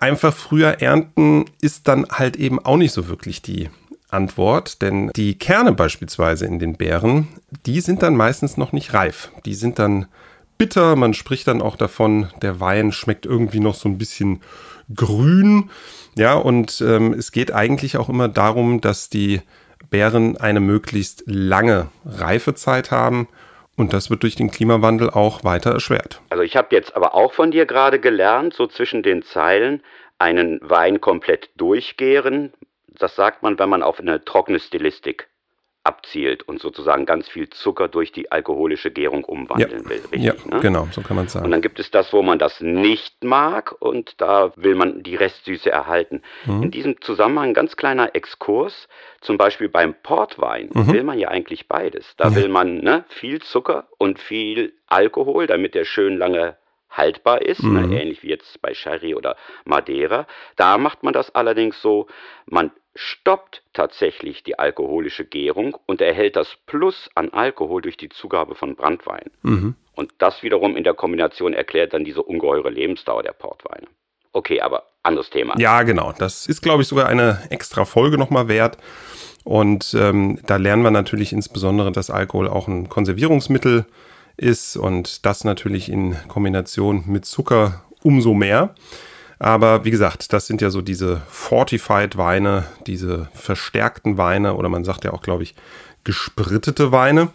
Einfach 0.00 0.34
früher 0.34 0.80
ernten 0.80 1.44
ist 1.60 1.88
dann 1.88 2.06
halt 2.10 2.36
eben 2.36 2.58
auch 2.58 2.76
nicht 2.76 2.92
so 2.92 3.08
wirklich 3.08 3.42
die 3.42 3.70
Antwort, 4.10 4.82
denn 4.82 5.10
die 5.16 5.38
Kerne 5.38 5.72
beispielsweise 5.72 6.46
in 6.46 6.58
den 6.58 6.74
Beeren, 6.74 7.28
die 7.66 7.80
sind 7.80 8.02
dann 8.02 8.16
meistens 8.16 8.56
noch 8.56 8.72
nicht 8.72 8.92
reif. 8.94 9.30
Die 9.46 9.54
sind 9.54 9.78
dann 9.78 10.06
bitter, 10.58 10.96
man 10.96 11.14
spricht 11.14 11.48
dann 11.48 11.62
auch 11.62 11.76
davon, 11.76 12.28
der 12.42 12.60
Wein 12.60 12.92
schmeckt 12.92 13.26
irgendwie 13.26 13.60
noch 13.60 13.74
so 13.74 13.88
ein 13.88 13.98
bisschen 13.98 14.42
grün. 14.94 15.70
Ja, 16.16 16.34
und 16.34 16.82
ähm, 16.86 17.14
es 17.14 17.32
geht 17.32 17.52
eigentlich 17.52 17.96
auch 17.96 18.08
immer 18.08 18.28
darum, 18.28 18.80
dass 18.80 19.08
die 19.08 19.40
Beeren 19.90 20.36
eine 20.36 20.60
möglichst 20.60 21.24
lange 21.26 21.88
Reifezeit 22.04 22.90
haben 22.90 23.28
und 23.76 23.92
das 23.92 24.10
wird 24.10 24.22
durch 24.22 24.34
den 24.34 24.50
Klimawandel 24.50 25.10
auch 25.10 25.44
weiter 25.44 25.70
erschwert. 25.70 26.20
Also 26.30 26.42
ich 26.42 26.56
habe 26.56 26.68
jetzt 26.70 26.94
aber 26.96 27.14
auch 27.14 27.32
von 27.32 27.50
dir 27.50 27.66
gerade 27.66 28.00
gelernt, 28.00 28.54
so 28.54 28.66
zwischen 28.66 29.02
den 29.02 29.22
Zeilen, 29.22 29.82
einen 30.18 30.60
Wein 30.62 31.00
komplett 31.00 31.50
durchgären. 31.56 32.52
Das 32.88 33.16
sagt 33.16 33.42
man, 33.42 33.58
wenn 33.58 33.68
man 33.68 33.82
auf 33.82 33.98
eine 33.98 34.24
trockene 34.24 34.60
Stilistik 34.60 35.28
abzielt 35.84 36.44
und 36.44 36.60
sozusagen 36.60 37.06
ganz 37.06 37.28
viel 37.28 37.50
Zucker 37.50 37.88
durch 37.88 38.12
die 38.12 38.30
alkoholische 38.30 38.90
Gärung 38.90 39.24
umwandeln 39.24 39.82
ja. 39.82 39.90
will. 39.90 40.00
Richtig, 40.12 40.22
ja, 40.22 40.34
ne? 40.48 40.60
genau, 40.60 40.88
so 40.92 41.00
kann 41.00 41.16
man 41.16 41.26
sagen. 41.28 41.44
Und 41.44 41.50
dann 41.50 41.60
gibt 41.60 41.80
es 41.80 41.90
das, 41.90 42.12
wo 42.12 42.22
man 42.22 42.38
das 42.38 42.60
nicht 42.60 43.24
mag 43.24 43.74
und 43.80 44.20
da 44.20 44.52
will 44.56 44.76
man 44.76 45.02
die 45.02 45.16
Restsüße 45.16 45.70
erhalten. 45.70 46.22
Mhm. 46.46 46.62
In 46.64 46.70
diesem 46.70 47.00
Zusammenhang 47.00 47.50
ein 47.50 47.54
ganz 47.54 47.76
kleiner 47.76 48.14
Exkurs, 48.14 48.88
zum 49.20 49.38
Beispiel 49.38 49.68
beim 49.68 49.94
Portwein 49.94 50.70
mhm. 50.72 50.92
will 50.92 51.02
man 51.02 51.18
ja 51.18 51.28
eigentlich 51.28 51.66
beides. 51.66 52.14
Da 52.16 52.28
ja. 52.28 52.36
will 52.36 52.48
man 52.48 52.78
ne, 52.78 53.04
viel 53.08 53.40
Zucker 53.42 53.88
und 53.98 54.20
viel 54.20 54.74
Alkohol, 54.86 55.46
damit 55.48 55.74
der 55.74 55.84
schön 55.84 56.16
lange 56.16 56.56
haltbar 56.90 57.42
ist, 57.42 57.62
ne, 57.62 57.80
mhm. 57.80 57.90
ne, 57.90 58.02
ähnlich 58.02 58.22
wie 58.22 58.28
jetzt 58.28 58.60
bei 58.62 58.74
Sherry 58.74 59.14
oder 59.14 59.36
Madeira. 59.64 60.26
Da 60.56 60.78
macht 60.78 61.02
man 61.02 61.12
das 61.12 61.34
allerdings 61.34 61.80
so, 61.80 62.06
man 62.46 62.70
stoppt 62.94 63.62
tatsächlich 63.72 64.42
die 64.42 64.58
alkoholische 64.58 65.24
Gärung 65.24 65.76
und 65.86 66.00
erhält 66.00 66.36
das 66.36 66.56
Plus 66.66 67.10
an 67.14 67.30
Alkohol 67.30 67.82
durch 67.82 67.96
die 67.96 68.08
Zugabe 68.08 68.54
von 68.54 68.76
Brandwein. 68.76 69.30
Mhm. 69.42 69.74
Und 69.94 70.12
das 70.18 70.42
wiederum 70.42 70.76
in 70.76 70.84
der 70.84 70.94
Kombination 70.94 71.52
erklärt 71.52 71.94
dann 71.94 72.04
diese 72.04 72.22
ungeheure 72.22 72.70
Lebensdauer 72.70 73.22
der 73.22 73.32
Portweine. 73.32 73.86
Okay, 74.32 74.60
aber 74.60 74.84
anderes 75.02 75.30
Thema. 75.30 75.58
Ja, 75.58 75.82
genau. 75.82 76.12
Das 76.16 76.46
ist, 76.46 76.62
glaube 76.62 76.82
ich, 76.82 76.88
sogar 76.88 77.06
eine 77.06 77.42
extra 77.50 77.84
Folge 77.84 78.16
nochmal 78.16 78.48
wert. 78.48 78.78
Und 79.44 79.94
ähm, 79.98 80.38
da 80.46 80.56
lernen 80.56 80.82
wir 80.82 80.90
natürlich 80.90 81.32
insbesondere, 81.32 81.92
dass 81.92 82.10
Alkohol 82.10 82.48
auch 82.48 82.68
ein 82.68 82.88
Konservierungsmittel 82.88 83.86
ist 84.36 84.76
und 84.76 85.26
das 85.26 85.44
natürlich 85.44 85.90
in 85.90 86.16
Kombination 86.28 87.04
mit 87.06 87.26
Zucker 87.26 87.84
umso 88.02 88.34
mehr. 88.34 88.74
Aber 89.42 89.84
wie 89.84 89.90
gesagt, 89.90 90.32
das 90.32 90.46
sind 90.46 90.62
ja 90.62 90.70
so 90.70 90.82
diese 90.82 91.20
Fortified 91.28 92.16
Weine, 92.16 92.62
diese 92.86 93.26
verstärkten 93.34 94.16
Weine 94.16 94.54
oder 94.54 94.68
man 94.68 94.84
sagt 94.84 95.02
ja 95.02 95.12
auch, 95.12 95.20
glaube 95.20 95.42
ich, 95.42 95.56
gesprittete 96.04 96.92
Weine. 96.92 97.30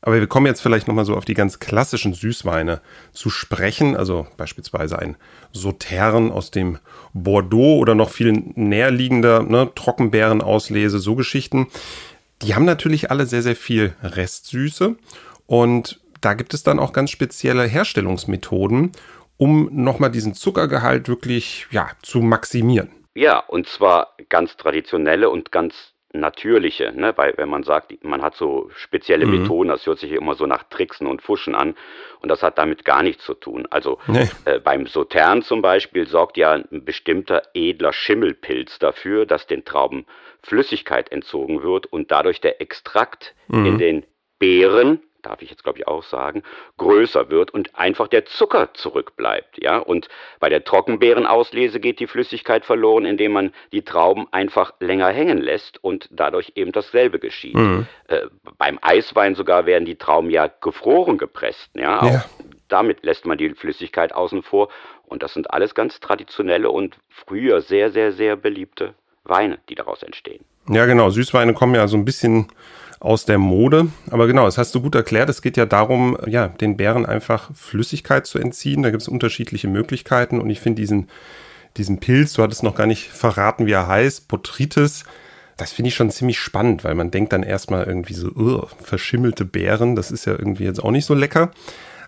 Aber 0.00 0.20
wir 0.20 0.28
kommen 0.28 0.46
jetzt 0.46 0.60
vielleicht 0.60 0.86
nochmal 0.86 1.04
so 1.04 1.16
auf 1.16 1.24
die 1.24 1.34
ganz 1.34 1.58
klassischen 1.58 2.14
Süßweine 2.14 2.80
zu 3.12 3.28
sprechen. 3.28 3.96
Also 3.96 4.28
beispielsweise 4.36 5.00
ein 5.00 5.16
Sautern 5.52 6.30
aus 6.30 6.52
dem 6.52 6.78
Bordeaux 7.12 7.78
oder 7.78 7.96
noch 7.96 8.10
viel 8.10 8.40
näherliegender 8.54 9.42
ne, 9.42 9.68
Trockenbeerenauslese, 9.74 11.00
so 11.00 11.16
Geschichten. 11.16 11.66
Die 12.40 12.54
haben 12.54 12.66
natürlich 12.66 13.10
alle 13.10 13.26
sehr, 13.26 13.42
sehr 13.42 13.56
viel 13.56 13.96
Restsüße. 14.04 14.94
Und 15.48 15.98
da 16.20 16.34
gibt 16.34 16.54
es 16.54 16.62
dann 16.62 16.78
auch 16.78 16.92
ganz 16.92 17.10
spezielle 17.10 17.64
Herstellungsmethoden, 17.64 18.92
um 19.38 19.70
nochmal 19.72 20.10
diesen 20.10 20.34
Zuckergehalt 20.34 21.08
wirklich 21.08 21.66
ja, 21.70 21.88
zu 22.02 22.20
maximieren. 22.20 22.90
Ja, 23.14 23.38
und 23.38 23.66
zwar 23.66 24.14
ganz 24.28 24.56
traditionelle 24.56 25.30
und 25.30 25.50
ganz 25.50 25.94
natürliche, 26.12 26.92
ne? 26.94 27.12
weil 27.16 27.34
wenn 27.36 27.48
man 27.48 27.62
sagt, 27.62 28.02
man 28.02 28.22
hat 28.22 28.34
so 28.34 28.70
spezielle 28.76 29.26
mhm. 29.26 29.42
Methoden, 29.42 29.68
das 29.68 29.86
hört 29.86 29.98
sich 29.98 30.12
immer 30.12 30.34
so 30.34 30.46
nach 30.46 30.64
Tricksen 30.64 31.06
und 31.06 31.22
Fuschen 31.22 31.54
an 31.54 31.74
und 32.20 32.28
das 32.28 32.42
hat 32.42 32.58
damit 32.58 32.84
gar 32.84 33.02
nichts 33.02 33.24
zu 33.24 33.34
tun. 33.34 33.66
Also 33.70 33.98
nee. 34.06 34.28
äh, 34.44 34.58
beim 34.58 34.86
Sautern 34.86 35.42
zum 35.42 35.62
Beispiel 35.62 36.06
sorgt 36.06 36.36
ja 36.36 36.52
ein 36.52 36.84
bestimmter 36.84 37.42
edler 37.54 37.92
Schimmelpilz 37.92 38.78
dafür, 38.78 39.26
dass 39.26 39.46
den 39.46 39.64
Trauben 39.64 40.06
Flüssigkeit 40.42 41.12
entzogen 41.12 41.62
wird 41.62 41.86
und 41.86 42.10
dadurch 42.10 42.40
der 42.40 42.60
Extrakt 42.60 43.34
mhm. 43.48 43.66
in 43.66 43.78
den 43.78 44.06
Beeren 44.38 45.00
darf 45.28 45.42
ich 45.42 45.50
jetzt 45.50 45.62
glaube 45.62 45.78
ich 45.78 45.86
auch 45.86 46.02
sagen, 46.02 46.42
größer 46.78 47.30
wird 47.30 47.52
und 47.52 47.78
einfach 47.78 48.08
der 48.08 48.24
Zucker 48.24 48.72
zurückbleibt, 48.74 49.62
ja? 49.62 49.78
Und 49.78 50.08
bei 50.40 50.48
der 50.48 50.64
Trockenbeerenauslese 50.64 51.80
geht 51.80 52.00
die 52.00 52.06
Flüssigkeit 52.06 52.64
verloren, 52.64 53.04
indem 53.04 53.32
man 53.32 53.52
die 53.72 53.82
Trauben 53.82 54.26
einfach 54.32 54.72
länger 54.80 55.08
hängen 55.08 55.38
lässt 55.38 55.82
und 55.84 56.08
dadurch 56.10 56.52
eben 56.54 56.72
dasselbe 56.72 57.18
geschieht. 57.18 57.54
Mhm. 57.54 57.86
Äh, 58.08 58.22
beim 58.56 58.78
Eiswein 58.80 59.34
sogar 59.34 59.66
werden 59.66 59.84
die 59.84 59.96
Trauben 59.96 60.30
ja 60.30 60.46
gefroren 60.46 61.18
gepresst, 61.18 61.70
ja? 61.74 62.06
ja. 62.06 62.24
damit 62.68 63.04
lässt 63.04 63.26
man 63.26 63.36
die 63.36 63.50
Flüssigkeit 63.50 64.14
außen 64.14 64.42
vor 64.42 64.68
und 65.06 65.22
das 65.22 65.34
sind 65.34 65.50
alles 65.50 65.74
ganz 65.74 66.00
traditionelle 66.00 66.70
und 66.70 66.96
früher 67.08 67.60
sehr 67.60 67.90
sehr 67.90 68.12
sehr 68.12 68.36
beliebte 68.36 68.94
Weine, 69.24 69.58
die 69.68 69.74
daraus 69.74 70.02
entstehen. 70.02 70.42
Ja, 70.70 70.86
genau, 70.86 71.10
Süßweine 71.10 71.54
kommen 71.54 71.74
ja 71.74 71.86
so 71.86 71.96
ein 71.96 72.04
bisschen 72.04 72.48
aus 73.00 73.24
der 73.24 73.38
Mode. 73.38 73.88
Aber 74.10 74.26
genau, 74.26 74.44
das 74.44 74.58
hast 74.58 74.74
du 74.74 74.80
gut 74.80 74.94
erklärt. 74.94 75.28
Es 75.28 75.42
geht 75.42 75.56
ja 75.56 75.66
darum, 75.66 76.16
ja, 76.26 76.48
den 76.48 76.76
Bären 76.76 77.06
einfach 77.06 77.50
Flüssigkeit 77.54 78.26
zu 78.26 78.38
entziehen. 78.38 78.82
Da 78.82 78.90
gibt 78.90 79.02
es 79.02 79.08
unterschiedliche 79.08 79.68
Möglichkeiten. 79.68 80.40
Und 80.40 80.50
ich 80.50 80.60
finde 80.60 80.82
diesen, 80.82 81.08
diesen 81.76 81.98
Pilz, 81.98 82.32
du 82.32 82.42
hattest 82.42 82.62
noch 82.62 82.74
gar 82.74 82.86
nicht 82.86 83.08
verraten, 83.08 83.66
wie 83.66 83.72
er 83.72 83.86
heißt, 83.86 84.28
Botrytis, 84.28 85.04
das 85.56 85.72
finde 85.72 85.88
ich 85.88 85.96
schon 85.96 86.10
ziemlich 86.10 86.38
spannend, 86.38 86.84
weil 86.84 86.94
man 86.94 87.10
denkt 87.10 87.32
dann 87.32 87.42
erstmal 87.42 87.84
irgendwie 87.84 88.14
so, 88.14 88.28
uh, 88.28 88.66
verschimmelte 88.80 89.44
Beeren, 89.44 89.96
das 89.96 90.12
ist 90.12 90.24
ja 90.24 90.32
irgendwie 90.32 90.64
jetzt 90.64 90.82
auch 90.82 90.92
nicht 90.92 91.04
so 91.04 91.14
lecker. 91.14 91.50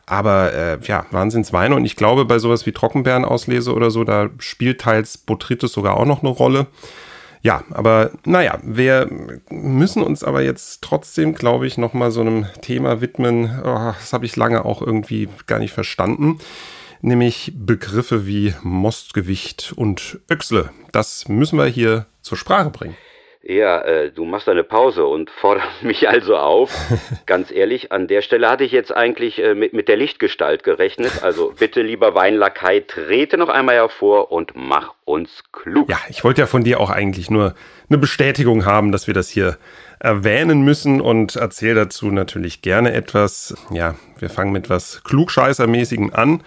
Aber 0.06 0.52
äh, 0.52 0.78
ja, 0.82 1.06
Wahnsinnsweine. 1.10 1.74
Und 1.74 1.84
ich 1.84 1.94
glaube, 1.94 2.24
bei 2.24 2.38
sowas 2.38 2.66
wie 2.66 2.72
Trockenbeerenauslese 2.72 3.72
oder 3.72 3.90
so, 3.90 4.02
da 4.02 4.28
spielt 4.38 4.80
teils 4.80 5.18
Botrytis 5.18 5.72
sogar 5.72 5.96
auch 5.96 6.06
noch 6.06 6.22
eine 6.22 6.30
Rolle. 6.30 6.66
Ja, 7.42 7.64
aber 7.70 8.10
naja, 8.24 8.58
wir 8.62 9.08
müssen 9.50 10.02
uns 10.02 10.22
aber 10.22 10.42
jetzt 10.42 10.82
trotzdem, 10.82 11.34
glaube 11.34 11.66
ich, 11.66 11.78
nochmal 11.78 12.10
so 12.10 12.20
einem 12.20 12.46
Thema 12.60 13.00
widmen. 13.00 13.60
Oh, 13.64 13.92
das 13.98 14.12
habe 14.12 14.26
ich 14.26 14.36
lange 14.36 14.64
auch 14.64 14.82
irgendwie 14.82 15.28
gar 15.46 15.58
nicht 15.58 15.72
verstanden. 15.72 16.38
Nämlich 17.00 17.52
Begriffe 17.56 18.26
wie 18.26 18.54
Mostgewicht 18.62 19.72
und 19.74 20.20
Öchsle. 20.30 20.70
Das 20.92 21.28
müssen 21.28 21.58
wir 21.58 21.64
hier 21.64 22.06
zur 22.20 22.36
Sprache 22.36 22.68
bringen. 22.68 22.96
Ja, 23.42 23.80
äh, 23.80 24.10
du 24.10 24.26
machst 24.26 24.48
eine 24.48 24.64
Pause 24.64 25.06
und 25.06 25.30
forderst 25.40 25.82
mich 25.82 26.08
also 26.08 26.36
auf. 26.36 26.70
Ganz 27.26 27.50
ehrlich, 27.50 27.90
an 27.90 28.06
der 28.06 28.22
Stelle 28.22 28.48
hatte 28.48 28.64
ich 28.64 28.72
jetzt 28.72 28.94
eigentlich 28.94 29.42
äh, 29.42 29.54
mit, 29.54 29.72
mit 29.72 29.88
der 29.88 29.96
Lichtgestalt 29.96 30.62
gerechnet. 30.62 31.22
Also 31.22 31.54
bitte, 31.58 31.80
lieber 31.80 32.14
Weinlakai, 32.14 32.80
trete 32.80 33.38
noch 33.38 33.48
einmal 33.48 33.76
hervor 33.76 34.30
und 34.30 34.52
mach 34.54 34.94
uns 35.04 35.42
klug. 35.52 35.88
Ja, 35.88 35.98
ich 36.08 36.22
wollte 36.22 36.42
ja 36.42 36.46
von 36.46 36.64
dir 36.64 36.80
auch 36.80 36.90
eigentlich 36.90 37.30
nur 37.30 37.54
eine 37.88 37.98
Bestätigung 37.98 38.66
haben, 38.66 38.92
dass 38.92 39.06
wir 39.06 39.14
das 39.14 39.30
hier 39.30 39.56
erwähnen 39.98 40.62
müssen 40.62 41.00
und 41.00 41.36
erzähle 41.36 41.74
dazu 41.74 42.10
natürlich 42.10 42.62
gerne 42.62 42.92
etwas. 42.92 43.54
Ja, 43.70 43.94
wir 44.18 44.30
fangen 44.30 44.52
mit 44.52 44.68
was 44.68 45.02
Klugscheißermäßigem 45.04 46.12
an. 46.12 46.42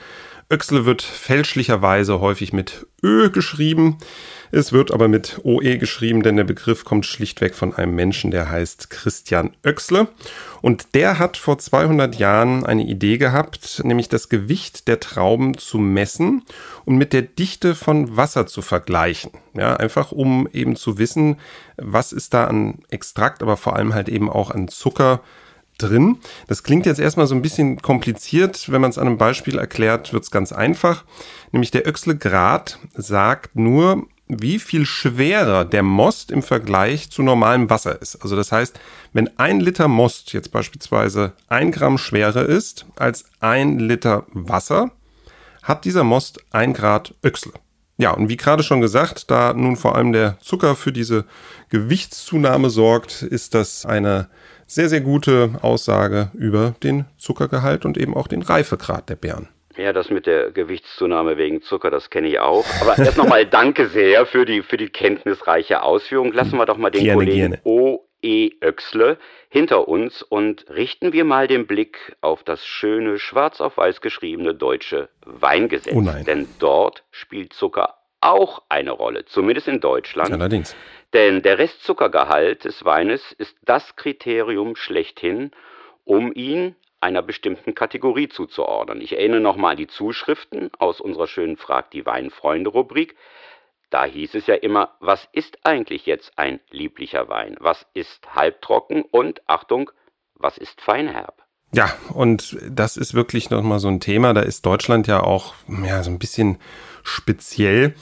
Öxle 0.52 0.86
wird 0.86 1.02
fälschlicherweise 1.02 2.20
häufig 2.20 2.54
mit 2.54 2.86
Ö 3.04 3.32
geschrieben. 3.32 3.98
Es 4.56 4.72
wird 4.72 4.92
aber 4.92 5.08
mit 5.08 5.40
OE 5.44 5.80
geschrieben, 5.80 6.22
denn 6.22 6.38
der 6.38 6.44
Begriff 6.44 6.86
kommt 6.86 7.08
schlichtweg 7.08 7.56
von 7.56 7.74
einem 7.74 7.96
Menschen, 7.96 8.30
der 8.30 8.52
heißt 8.52 8.92
Christian 8.92 9.50
Oechsle. 9.66 10.10
Und 10.62 10.94
der 10.94 11.18
hat 11.18 11.38
vor 11.38 11.58
200 11.58 12.14
Jahren 12.18 12.64
eine 12.64 12.84
Idee 12.84 13.18
gehabt, 13.18 13.82
nämlich 13.84 14.10
das 14.10 14.30
Gewicht 14.30 14.88
der 14.88 15.00
Trauben 15.00 15.58
zu 15.58 15.80
messen 15.80 16.44
und 16.86 16.98
mit 16.98 17.14
der 17.14 17.24
Dichte 17.24 17.74
von 17.74 18.16
Wasser 18.16 18.46
zu 18.46 18.62
vergleichen. 18.62 19.32
Ja, 19.56 19.76
einfach 19.76 20.12
um 20.12 20.48
eben 20.54 20.76
zu 20.76 21.00
wissen, 21.00 21.38
was 21.78 22.12
ist 22.12 22.36
da 22.36 22.46
an 22.46 22.76
Extrakt, 22.92 23.42
aber 23.42 23.58
vor 23.58 23.76
allem 23.76 23.96
halt 23.96 24.08
eben 24.08 24.30
auch 24.30 24.52
an 24.52 24.68
Zucker 24.68 25.22
drin. 25.80 26.20
Das 26.46 26.62
klingt 26.62 26.86
jetzt 26.86 27.00
erstmal 27.00 27.26
so 27.26 27.34
ein 27.34 27.42
bisschen 27.42 27.82
kompliziert. 27.82 28.72
Wenn 28.72 28.82
man 28.82 28.92
es 28.92 29.00
an 29.00 29.08
einem 29.08 29.18
Beispiel 29.18 29.58
erklärt, 29.58 30.14
wird 30.14 30.26
es 30.26 30.30
ganz 30.30 30.52
einfach. 30.52 31.06
Nämlich 31.52 31.72
der 31.72 31.88
Oechsle-Grad 31.88 32.78
sagt 32.94 33.56
nur, 33.56 34.06
wie 34.28 34.60
viel 34.60 34.86
schwerer 34.86 35.66
der 35.66 35.84
Most 35.84 36.32
im 36.32 36.44
Vergleich 36.44 37.10
zu 37.10 37.24
normalem 37.24 37.70
Wasser 37.70 38.02
ist. 38.02 38.22
Also 38.22 38.36
das 38.36 38.52
heißt, 38.52 38.80
wenn 39.12 39.30
ein 39.38 39.60
Liter 39.60 39.88
Most 39.88 40.34
jetzt 40.34 40.52
beispielsweise 40.52 41.34
ein 41.48 41.72
Gramm 41.72 41.98
schwerer 41.98 42.46
ist 42.46 42.86
als 42.96 43.26
ein 43.40 43.80
Liter 43.80 44.26
Wasser, 44.32 44.92
hat 45.62 45.86
dieser 45.86 46.04
Most 46.04 46.40
ein 46.52 46.74
Grad 46.74 47.16
Öchsle. 47.24 47.54
Ja, 47.98 48.12
und 48.12 48.28
wie 48.28 48.38
gerade 48.38 48.64
schon 48.64 48.82
gesagt, 48.82 49.30
da 49.30 49.54
nun 49.54 49.76
vor 49.76 49.96
allem 49.96 50.14
der 50.14 50.38
Zucker 50.42 50.76
für 50.76 50.92
diese 50.92 51.26
Gewichtszunahme 51.70 52.70
sorgt, 52.70 53.22
ist 53.22 53.54
das 53.54 53.86
eine 53.86 54.30
sehr, 54.66 54.90
sehr 54.90 55.02
gute 55.02 55.52
Aussage 55.62 56.32
über 56.34 56.74
den 56.82 57.06
Zuckergehalt 57.18 57.86
und 57.86 57.98
eben 57.98 58.16
auch 58.16 58.28
den 58.28 58.42
Reifegrad 58.42 59.10
der 59.10 59.16
Beeren. 59.16 59.48
Ja, 59.78 59.92
das 59.92 60.10
mit 60.10 60.28
der 60.28 60.52
Gewichtszunahme 60.52 61.38
wegen 61.38 61.62
Zucker, 61.62 61.90
das 61.90 62.10
kenne 62.10 62.28
ich 62.28 62.40
auch. 62.40 62.66
Aber 62.82 62.98
erst 62.98 63.18
nochmal 63.18 63.46
danke 63.46 63.88
sehr 63.88 64.26
für 64.26 64.46
die, 64.46 64.62
für 64.62 64.78
die 64.78 64.90
kenntnisreiche 64.90 65.82
Ausführung. 65.82 66.32
Lassen 66.32 66.58
wir 66.58 66.66
doch 66.66 66.78
mal 66.78 66.92
den 66.92 67.04
gerne, 67.04 67.18
Kollegen 67.18 67.38
gerne. 67.38 67.60
O.E. 67.64 68.52
Oechsle 68.62 69.18
hinter 69.50 69.88
uns 69.88 70.22
und 70.22 70.66
richten 70.70 71.12
wir 71.12 71.26
mal 71.26 71.48
den 71.48 71.66
Blick 71.66 72.16
auf 72.22 72.44
das 72.44 72.66
schöne, 72.66 73.18
schwarz 73.18 73.62
auf 73.62 73.78
weiß 73.78 74.02
geschriebene 74.02 74.54
deutsche 74.54 75.10
Weingesetz. 75.26 75.94
Oh 75.96 76.04
Denn 76.26 76.48
dort 76.60 77.04
spielt 77.12 77.54
Zucker 77.54 77.96
auch 78.22 78.62
eine 78.70 78.92
Rolle, 78.92 79.26
zumindest 79.26 79.68
in 79.68 79.80
Deutschland. 79.80 80.32
Allerdings. 80.32 80.76
Denn 81.14 81.42
der 81.42 81.60
Restzuckergehalt 81.60 82.66
des 82.66 82.84
Weines 82.86 83.34
ist 83.34 83.56
das 83.64 83.96
Kriterium 83.96 84.76
schlechthin, 84.76 85.52
um 86.06 86.34
ihn 86.34 86.76
einer 87.04 87.22
bestimmten 87.22 87.76
Kategorie 87.76 88.30
zuzuordnen. 88.30 89.02
Ich 89.02 89.14
erinnere 89.14 89.42
nochmal 89.42 89.72
an 89.72 89.78
die 89.78 89.88
Zuschriften 89.88 90.72
aus 90.80 91.02
unserer 91.02 91.28
schönen 91.28 91.58
Frag 91.58 91.92
die 91.92 92.06
Weinfreunde-Rubrik. 92.06 93.16
Da 93.90 94.06
hieß 94.06 94.34
es 94.36 94.48
ja 94.48 94.56
immer, 94.56 94.96
was 95.00 95.28
ist 95.34 95.60
eigentlich 95.66 96.06
jetzt 96.08 96.40
ein 96.40 96.60
lieblicher 96.72 97.30
Wein? 97.30 97.58
Was 97.60 97.86
ist 97.94 98.34
halbtrocken? 98.34 99.04
Und 99.04 99.42
Achtung, 99.48 99.92
was 100.34 100.58
ist 100.58 100.82
feinherb? 100.82 101.44
Ja, 101.74 101.92
und 102.14 102.58
das 102.70 102.98
ist 102.98 103.14
wirklich 103.14 103.50
nochmal 103.50 103.80
so 103.80 103.88
ein 103.90 104.00
Thema. 104.00 104.34
Da 104.34 104.42
ist 104.42 104.66
Deutschland 104.66 105.08
ja 105.08 105.22
auch 105.22 105.56
ja, 105.68 106.04
so 106.04 106.12
ein 106.12 106.20
bisschen 106.20 106.58
speziell. 107.04 107.96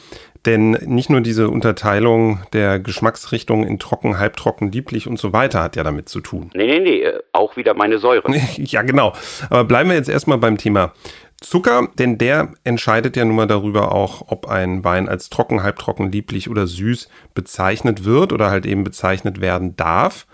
Denn 0.45 0.71
nicht 0.71 1.11
nur 1.11 1.21
diese 1.21 1.49
Unterteilung 1.49 2.39
der 2.51 2.79
Geschmacksrichtungen 2.79 3.67
in 3.67 3.77
trocken, 3.77 4.17
halbtrocken, 4.17 4.71
lieblich 4.71 5.07
und 5.07 5.19
so 5.19 5.33
weiter 5.33 5.61
hat 5.61 5.75
ja 5.75 5.83
damit 5.83 6.09
zu 6.09 6.19
tun. 6.19 6.49
Nee, 6.55 6.65
nee, 6.65 6.79
nee, 6.79 7.01
äh, 7.03 7.19
auch 7.31 7.57
wieder 7.57 7.75
meine 7.75 7.99
Säure. 7.99 8.33
ja, 8.57 8.81
genau. 8.81 9.13
Aber 9.49 9.65
bleiben 9.65 9.89
wir 9.89 9.95
jetzt 9.95 10.09
erstmal 10.09 10.39
beim 10.39 10.57
Thema 10.57 10.93
Zucker, 11.41 11.89
denn 11.97 12.17
der 12.17 12.53
entscheidet 12.63 13.17
ja 13.17 13.25
nun 13.25 13.35
mal 13.35 13.47
darüber 13.47 13.93
auch, 13.93 14.25
ob 14.27 14.47
ein 14.47 14.83
Wein 14.83 15.09
als 15.09 15.29
trocken, 15.29 15.63
halbtrocken, 15.63 16.11
lieblich 16.11 16.49
oder 16.49 16.65
süß 16.67 17.09
bezeichnet 17.33 18.03
wird 18.03 18.31
oder 18.31 18.49
halt 18.49 18.65
eben 18.65 18.83
bezeichnet 18.83 19.41
werden 19.41 19.75
darf. 19.75 20.27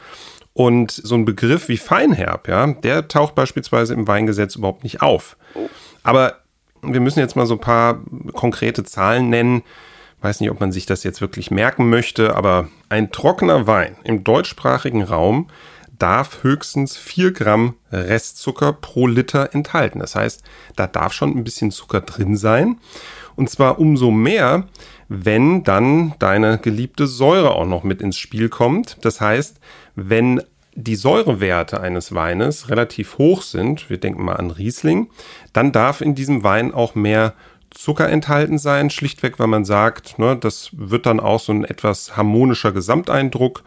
Und 0.53 0.91
so 0.91 1.15
ein 1.15 1.25
Begriff 1.25 1.69
wie 1.69 1.77
Feinherb, 1.77 2.47
ja, 2.47 2.67
der 2.67 3.07
taucht 3.07 3.35
beispielsweise 3.35 3.93
im 3.93 4.07
Weingesetz 4.07 4.55
überhaupt 4.55 4.83
nicht 4.83 5.01
auf. 5.01 5.37
Oh. 5.53 5.69
Aber 6.03 6.37
wir 6.81 6.99
müssen 6.99 7.19
jetzt 7.19 7.35
mal 7.35 7.45
so 7.45 7.55
ein 7.55 7.61
paar 7.61 8.01
konkrete 8.33 8.83
Zahlen 8.83 9.29
nennen, 9.29 9.63
Weiß 10.21 10.39
nicht, 10.39 10.49
ob 10.49 10.59
man 10.59 10.71
sich 10.71 10.85
das 10.85 11.03
jetzt 11.03 11.21
wirklich 11.21 11.51
merken 11.51 11.89
möchte, 11.89 12.35
aber 12.35 12.69
ein 12.89 13.11
trockener 13.11 13.67
Wein 13.67 13.95
im 14.03 14.23
deutschsprachigen 14.23 15.03
Raum 15.03 15.47
darf 15.99 16.43
höchstens 16.43 16.97
4 16.97 17.31
Gramm 17.31 17.75
Restzucker 17.91 18.73
pro 18.73 19.07
Liter 19.07 19.53
enthalten. 19.53 19.99
Das 19.99 20.15
heißt, 20.15 20.43
da 20.75 20.87
darf 20.87 21.13
schon 21.13 21.35
ein 21.35 21.43
bisschen 21.43 21.71
Zucker 21.71 22.01
drin 22.01 22.35
sein. 22.35 22.77
Und 23.35 23.49
zwar 23.49 23.79
umso 23.79 24.11
mehr, 24.11 24.67
wenn 25.07 25.63
dann 25.63 26.13
deine 26.19 26.57
geliebte 26.57 27.07
Säure 27.07 27.55
auch 27.55 27.65
noch 27.65 27.83
mit 27.83 28.01
ins 28.01 28.17
Spiel 28.17 28.49
kommt. 28.49 28.97
Das 29.01 29.21
heißt, 29.21 29.59
wenn 29.95 30.41
die 30.73 30.95
Säurewerte 30.95 31.81
eines 31.81 32.13
Weines 32.13 32.69
relativ 32.69 33.17
hoch 33.17 33.41
sind, 33.41 33.89
wir 33.89 33.97
denken 33.97 34.23
mal 34.23 34.35
an 34.35 34.51
Riesling, 34.51 35.09
dann 35.53 35.71
darf 35.71 36.01
in 36.01 36.13
diesem 36.13 36.43
Wein 36.43 36.73
auch 36.73 36.93
mehr 36.93 37.33
Zucker 37.71 38.09
enthalten 38.09 38.57
sein, 38.57 38.89
schlichtweg, 38.89 39.39
weil 39.39 39.47
man 39.47 39.65
sagt, 39.65 40.19
ne, 40.19 40.37
das 40.37 40.69
wird 40.73 41.05
dann 41.05 41.19
auch 41.19 41.39
so 41.39 41.51
ein 41.51 41.65
etwas 41.65 42.15
harmonischer 42.15 42.71
Gesamteindruck. 42.71 43.63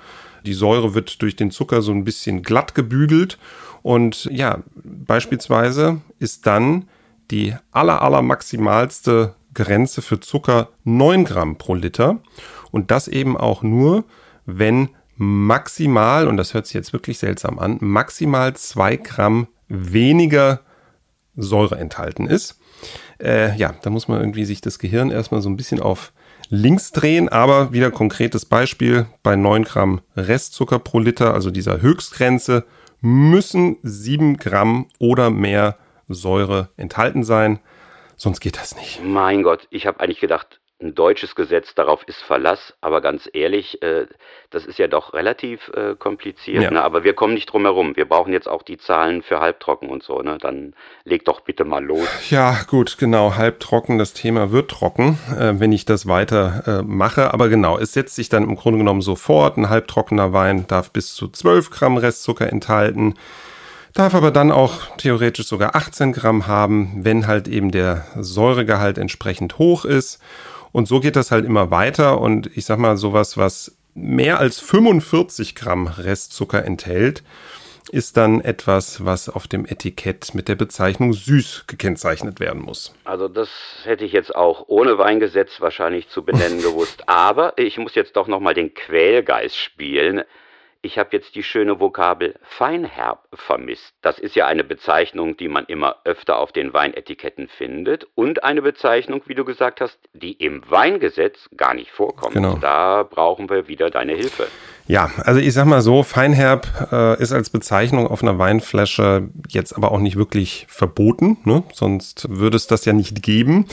Die 0.46 0.54
Säure 0.54 0.94
wird 0.94 1.20
durch 1.22 1.36
den 1.36 1.50
Zucker 1.50 1.82
so 1.82 1.92
ein 1.92 2.04
bisschen 2.04 2.42
glatt 2.42 2.74
gebügelt 2.74 3.38
und 3.82 4.24
ja, 4.32 4.58
beispielsweise 4.74 6.00
ist 6.18 6.46
dann 6.46 6.88
die 7.30 7.54
aller, 7.72 8.02
aller 8.02 8.22
maximalste 8.22 9.34
Grenze 9.54 10.02
für 10.02 10.20
Zucker 10.20 10.68
9 10.84 11.24
Gramm 11.24 11.56
pro 11.56 11.74
Liter 11.74 12.18
und 12.70 12.90
das 12.90 13.08
eben 13.08 13.36
auch 13.36 13.62
nur, 13.62 14.04
wenn 14.46 14.90
maximal, 15.16 16.28
und 16.28 16.36
das 16.36 16.54
hört 16.54 16.66
sich 16.66 16.74
jetzt 16.74 16.92
wirklich 16.92 17.18
seltsam 17.18 17.58
an, 17.58 17.76
maximal 17.80 18.54
2 18.54 18.96
Gramm 18.96 19.48
weniger 19.68 20.60
Säure 21.36 21.78
enthalten 21.78 22.26
ist. 22.26 22.60
Äh, 23.22 23.56
ja, 23.56 23.74
da 23.82 23.90
muss 23.90 24.08
man 24.08 24.20
irgendwie 24.20 24.44
sich 24.44 24.60
das 24.60 24.78
Gehirn 24.78 25.10
erstmal 25.10 25.42
so 25.42 25.48
ein 25.48 25.56
bisschen 25.56 25.80
auf 25.80 26.12
links 26.48 26.92
drehen, 26.92 27.28
aber 27.28 27.72
wieder 27.72 27.90
konkretes 27.90 28.44
Beispiel, 28.44 29.06
bei 29.22 29.36
9 29.36 29.64
Gramm 29.64 30.00
Restzucker 30.16 30.78
pro 30.78 30.98
Liter, 30.98 31.34
also 31.34 31.50
dieser 31.50 31.80
Höchstgrenze, 31.80 32.64
müssen 33.00 33.76
7 33.82 34.36
Gramm 34.36 34.86
oder 34.98 35.30
mehr 35.30 35.76
Säure 36.08 36.70
enthalten 36.76 37.22
sein, 37.22 37.60
sonst 38.16 38.40
geht 38.40 38.56
das 38.56 38.76
nicht. 38.76 39.00
Mein 39.04 39.42
Gott, 39.42 39.68
ich 39.70 39.86
habe 39.86 40.00
eigentlich 40.00 40.20
gedacht, 40.20 40.59
ein 40.80 40.94
deutsches 40.94 41.34
Gesetz, 41.34 41.74
darauf 41.74 42.02
ist 42.06 42.22
Verlass, 42.22 42.74
aber 42.80 43.00
ganz 43.00 43.28
ehrlich, 43.32 43.82
äh, 43.82 44.06
das 44.50 44.64
ist 44.64 44.78
ja 44.78 44.88
doch 44.88 45.12
relativ 45.12 45.70
äh, 45.74 45.94
kompliziert. 45.94 46.62
Ja. 46.62 46.70
Ne? 46.70 46.82
Aber 46.82 47.04
wir 47.04 47.12
kommen 47.14 47.34
nicht 47.34 47.46
drum 47.46 47.62
herum. 47.62 47.96
Wir 47.96 48.06
brauchen 48.06 48.32
jetzt 48.32 48.48
auch 48.48 48.62
die 48.62 48.78
Zahlen 48.78 49.22
für 49.22 49.40
halbtrocken 49.40 49.88
und 49.88 50.02
so. 50.02 50.20
Ne? 50.22 50.38
Dann 50.40 50.74
leg 51.04 51.24
doch 51.24 51.40
bitte 51.40 51.64
mal 51.64 51.84
los. 51.84 52.08
Ja, 52.30 52.56
gut, 52.66 52.96
genau. 52.98 53.36
Halbtrocken, 53.36 53.98
das 53.98 54.14
Thema 54.14 54.52
wird 54.52 54.70
trocken, 54.70 55.18
äh, 55.38 55.52
wenn 55.60 55.72
ich 55.72 55.84
das 55.84 56.06
weiter 56.06 56.62
äh, 56.66 56.82
mache. 56.82 57.34
Aber 57.34 57.48
genau, 57.48 57.78
es 57.78 57.92
setzt 57.92 58.16
sich 58.16 58.28
dann 58.28 58.44
im 58.44 58.56
Grunde 58.56 58.78
genommen 58.78 59.02
sofort. 59.02 59.58
Ein 59.58 59.68
halbtrockener 59.68 60.32
Wein 60.32 60.66
darf 60.66 60.90
bis 60.90 61.14
zu 61.14 61.28
12 61.28 61.70
Gramm 61.70 61.96
Restzucker 61.96 62.50
enthalten 62.50 63.14
darf 63.92 64.14
aber 64.14 64.30
dann 64.30 64.52
auch 64.52 64.96
theoretisch 64.98 65.46
sogar 65.46 65.74
18 65.74 66.12
Gramm 66.12 66.46
haben, 66.46 66.92
wenn 67.02 67.26
halt 67.26 67.48
eben 67.48 67.72
der 67.72 68.06
Säuregehalt 68.16 68.98
entsprechend 68.98 69.58
hoch 69.58 69.84
ist. 69.84 70.20
Und 70.72 70.86
so 70.86 71.00
geht 71.00 71.16
das 71.16 71.30
halt 71.30 71.44
immer 71.44 71.70
weiter. 71.70 72.20
Und 72.20 72.50
ich 72.56 72.64
sag 72.64 72.78
mal, 72.78 72.96
sowas, 72.96 73.36
was 73.36 73.76
mehr 73.94 74.38
als 74.38 74.60
45 74.60 75.54
Gramm 75.54 75.86
Restzucker 75.86 76.64
enthält, 76.64 77.22
ist 77.92 78.16
dann 78.16 78.40
etwas, 78.40 79.04
was 79.04 79.28
auf 79.28 79.48
dem 79.48 79.66
Etikett 79.66 80.34
mit 80.34 80.48
der 80.48 80.54
Bezeichnung 80.54 81.12
süß 81.12 81.64
gekennzeichnet 81.66 82.38
werden 82.38 82.62
muss. 82.62 82.94
Also 83.04 83.28
das 83.28 83.48
hätte 83.84 84.04
ich 84.04 84.12
jetzt 84.12 84.34
auch 84.34 84.64
ohne 84.68 84.98
Weingesetz 84.98 85.60
wahrscheinlich 85.60 86.08
zu 86.08 86.24
benennen 86.24 86.62
gewusst. 86.62 87.02
Aber 87.08 87.58
ich 87.58 87.78
muss 87.78 87.94
jetzt 87.94 88.16
doch 88.16 88.28
nochmal 88.28 88.54
den 88.54 88.74
Quälgeist 88.74 89.56
spielen. 89.56 90.22
Ich 90.82 90.98
habe 90.98 91.10
jetzt 91.12 91.34
die 91.34 91.42
schöne 91.42 91.78
Vokabel 91.78 92.36
Feinherb 92.42 93.28
vermisst. 93.34 93.94
Das 94.00 94.18
ist 94.18 94.34
ja 94.34 94.46
eine 94.46 94.64
Bezeichnung, 94.64 95.36
die 95.36 95.48
man 95.48 95.66
immer 95.66 95.96
öfter 96.04 96.38
auf 96.38 96.52
den 96.52 96.72
Weinetiketten 96.72 97.48
findet 97.48 98.06
und 98.14 98.44
eine 98.44 98.62
Bezeichnung, 98.62 99.22
wie 99.26 99.34
du 99.34 99.44
gesagt 99.44 99.82
hast, 99.82 99.98
die 100.14 100.32
im 100.32 100.62
Weingesetz 100.70 101.50
gar 101.54 101.74
nicht 101.74 101.90
vorkommt. 101.90 102.32
Genau. 102.32 102.56
Da 102.56 103.02
brauchen 103.02 103.50
wir 103.50 103.68
wieder 103.68 103.90
deine 103.90 104.14
Hilfe. 104.14 104.48
Ja, 104.90 105.08
also 105.18 105.38
ich 105.38 105.54
sag 105.54 105.66
mal 105.66 105.82
so, 105.82 106.02
Feinherb 106.02 106.88
äh, 106.90 107.22
ist 107.22 107.30
als 107.30 107.48
Bezeichnung 107.48 108.08
auf 108.08 108.24
einer 108.24 108.40
Weinflasche 108.40 109.28
jetzt 109.48 109.76
aber 109.76 109.92
auch 109.92 110.00
nicht 110.00 110.16
wirklich 110.16 110.66
verboten, 110.68 111.36
ne? 111.44 111.62
sonst 111.72 112.28
würde 112.28 112.56
es 112.56 112.66
das 112.66 112.86
ja 112.86 112.92
nicht 112.92 113.22
geben. 113.22 113.66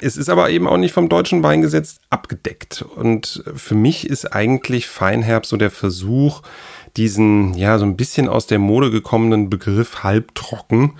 Es 0.00 0.16
ist 0.16 0.30
aber 0.30 0.48
eben 0.50 0.68
auch 0.68 0.76
nicht 0.76 0.92
vom 0.92 1.08
deutschen 1.08 1.42
Weingesetz 1.42 1.98
abgedeckt. 2.08 2.82
Und 2.82 3.42
für 3.56 3.74
mich 3.74 4.08
ist 4.08 4.32
eigentlich 4.32 4.86
Feinherb 4.86 5.44
so 5.44 5.56
der 5.56 5.72
Versuch, 5.72 6.42
diesen 6.96 7.54
ja 7.54 7.76
so 7.76 7.84
ein 7.84 7.96
bisschen 7.96 8.28
aus 8.28 8.46
der 8.46 8.60
Mode 8.60 8.92
gekommenen 8.92 9.50
Begriff 9.50 10.04
halbtrocken 10.04 10.92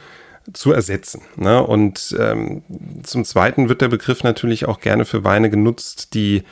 zu 0.52 0.72
ersetzen. 0.72 1.22
Ne? 1.36 1.62
Und 1.62 2.16
ähm, 2.18 2.64
zum 3.04 3.24
Zweiten 3.24 3.68
wird 3.68 3.82
der 3.82 3.88
Begriff 3.88 4.24
natürlich 4.24 4.66
auch 4.66 4.80
gerne 4.80 5.04
für 5.04 5.22
Weine 5.22 5.48
genutzt, 5.48 6.14
die 6.14 6.42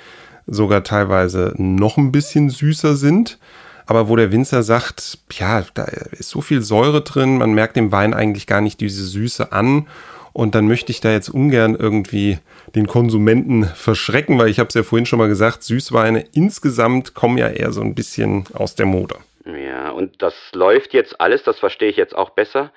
sogar 0.48 0.82
teilweise 0.82 1.54
noch 1.56 1.96
ein 1.96 2.11
bisschen 2.11 2.50
süßer 2.50 2.96
sind. 2.96 3.38
Aber 3.87 4.08
wo 4.08 4.16
der 4.16 4.32
Winzer 4.32 4.62
sagt, 4.62 5.18
ja, 5.32 5.64
da 5.72 5.84
ist 5.84 6.28
so 6.28 6.40
viel 6.40 6.61
Säure 6.61 7.00
drin, 7.00 7.38
man 7.38 7.52
merkt 7.52 7.76
dem 7.76 7.90
Wein 7.90 8.12
eigentlich 8.12 8.46
gar 8.46 8.61
nicht 8.61 8.80
diese 8.80 9.04
Süße 9.04 9.52
an. 9.52 9.87
Und 10.34 10.54
dann 10.54 10.68
möchte 10.68 10.92
ich 10.92 11.00
da 11.00 11.11
jetzt 11.11 11.30
ungern 11.30 11.74
irgendwie 11.74 12.38
den 12.74 12.87
Konsumenten 12.87 13.64
verschrecken, 13.64 14.38
weil 14.38 14.48
ich 14.48 14.58
habe 14.58 14.68
es 14.68 14.74
ja 14.74 14.82
vorhin 14.82 15.06
schon 15.06 15.18
mal 15.18 15.28
gesagt, 15.28 15.62
Süßweine 15.62 16.26
insgesamt 16.32 17.14
kommen 17.14 17.38
ja 17.38 17.48
eher 17.48 17.72
so 17.72 17.80
ein 17.80 17.94
bisschen 17.94 18.44
aus 18.52 18.74
der 18.74 18.87
Mode. 18.87 19.16
Ja, 19.46 19.90
und 19.90 20.20
das 20.20 20.34
läuft 20.52 20.92
jetzt 20.92 21.20
alles, 21.20 21.42
das 21.42 21.58
verstehe 21.58 21.88
ich 21.88 21.96
jetzt 21.96 22.14
auch 22.14 22.30
besser, 22.30 22.70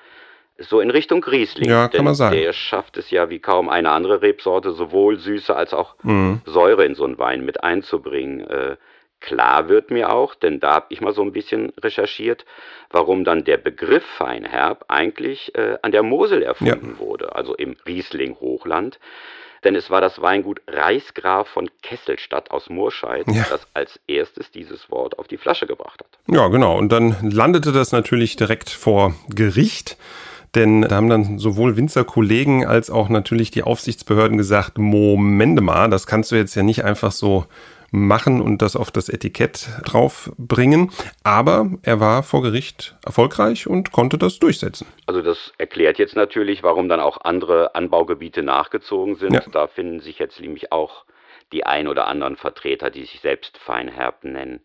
so 0.61 0.79
in 0.79 0.89
Richtung 0.89 1.23
Riesling. 1.23 1.69
Ja, 1.69 1.87
kann 1.87 2.05
man 2.05 2.15
sagen. 2.15 2.35
Der 2.35 2.53
schafft 2.53 2.97
es 2.97 3.11
ja 3.11 3.29
wie 3.29 3.39
kaum 3.39 3.69
eine 3.69 3.91
andere 3.91 4.21
Rebsorte, 4.21 4.71
sowohl 4.71 5.17
Süße 5.17 5.55
als 5.55 5.73
auch 5.73 5.95
mhm. 6.03 6.41
Säure 6.45 6.85
in 6.85 6.95
so 6.95 7.03
einen 7.03 7.17
Wein 7.17 7.45
mit 7.45 7.63
einzubringen. 7.63 8.41
Äh, 8.49 8.77
klar 9.19 9.69
wird 9.69 9.91
mir 9.91 10.11
auch, 10.13 10.35
denn 10.35 10.59
da 10.59 10.73
habe 10.73 10.87
ich 10.89 11.01
mal 11.01 11.13
so 11.13 11.21
ein 11.21 11.31
bisschen 11.31 11.71
recherchiert, 11.81 12.45
warum 12.89 13.23
dann 13.23 13.43
der 13.43 13.57
Begriff 13.57 14.05
Feinherb 14.05 14.85
eigentlich 14.87 15.55
äh, 15.55 15.77
an 15.81 15.91
der 15.91 16.03
Mosel 16.03 16.41
erfunden 16.41 16.95
ja. 16.95 16.99
wurde, 16.99 17.35
also 17.35 17.55
im 17.55 17.75
Riesling-Hochland. 17.85 18.99
Denn 19.63 19.75
es 19.75 19.91
war 19.91 20.01
das 20.01 20.19
Weingut 20.19 20.59
Reichsgraf 20.67 21.47
von 21.47 21.69
Kesselstadt 21.83 22.49
aus 22.49 22.69
Murscheid, 22.69 23.25
ja. 23.27 23.45
das 23.47 23.67
als 23.75 23.99
erstes 24.07 24.49
dieses 24.49 24.89
Wort 24.89 25.19
auf 25.19 25.27
die 25.27 25.37
Flasche 25.37 25.67
gebracht 25.67 25.99
hat. 25.99 26.35
Ja, 26.35 26.47
genau. 26.47 26.77
Und 26.77 26.91
dann 26.91 27.15
landete 27.29 27.71
das 27.71 27.91
natürlich 27.91 28.35
direkt 28.35 28.71
vor 28.71 29.13
Gericht. 29.29 29.97
Denn 30.55 30.81
da 30.81 30.95
haben 30.95 31.09
dann 31.09 31.39
sowohl 31.39 31.77
Winzerkollegen 31.77 32.65
als 32.65 32.89
auch 32.89 33.07
natürlich 33.07 33.51
die 33.51 33.63
Aufsichtsbehörden 33.63 34.37
gesagt, 34.37 34.77
Moment 34.77 35.61
mal, 35.61 35.89
das 35.89 36.07
kannst 36.07 36.31
du 36.31 36.35
jetzt 36.35 36.55
ja 36.55 36.63
nicht 36.63 36.83
einfach 36.83 37.11
so 37.11 37.45
machen 37.91 38.41
und 38.41 38.61
das 38.61 38.75
auf 38.75 38.89
das 38.89 39.09
Etikett 39.09 39.69
draufbringen. 39.83 40.91
Aber 41.23 41.69
er 41.83 41.99
war 41.99 42.23
vor 42.23 42.41
Gericht 42.41 42.95
erfolgreich 43.05 43.67
und 43.67 43.91
konnte 43.91 44.17
das 44.17 44.39
durchsetzen. 44.39 44.87
Also 45.05 45.21
das 45.21 45.53
erklärt 45.57 45.99
jetzt 45.99 46.15
natürlich, 46.15 46.63
warum 46.63 46.89
dann 46.89 47.01
auch 47.01 47.19
andere 47.23 47.75
Anbaugebiete 47.75 48.43
nachgezogen 48.43 49.15
sind. 49.15 49.33
Ja. 49.33 49.43
Da 49.51 49.67
finden 49.67 49.99
sich 49.99 50.19
jetzt 50.19 50.39
nämlich 50.39 50.71
auch 50.71 51.05
die 51.51 51.65
ein 51.65 51.87
oder 51.87 52.07
anderen 52.07 52.37
Vertreter, 52.37 52.89
die 52.89 53.01
sich 53.01 53.19
selbst 53.19 53.57
Feinherb 53.57 54.23
nennen. 54.23 54.61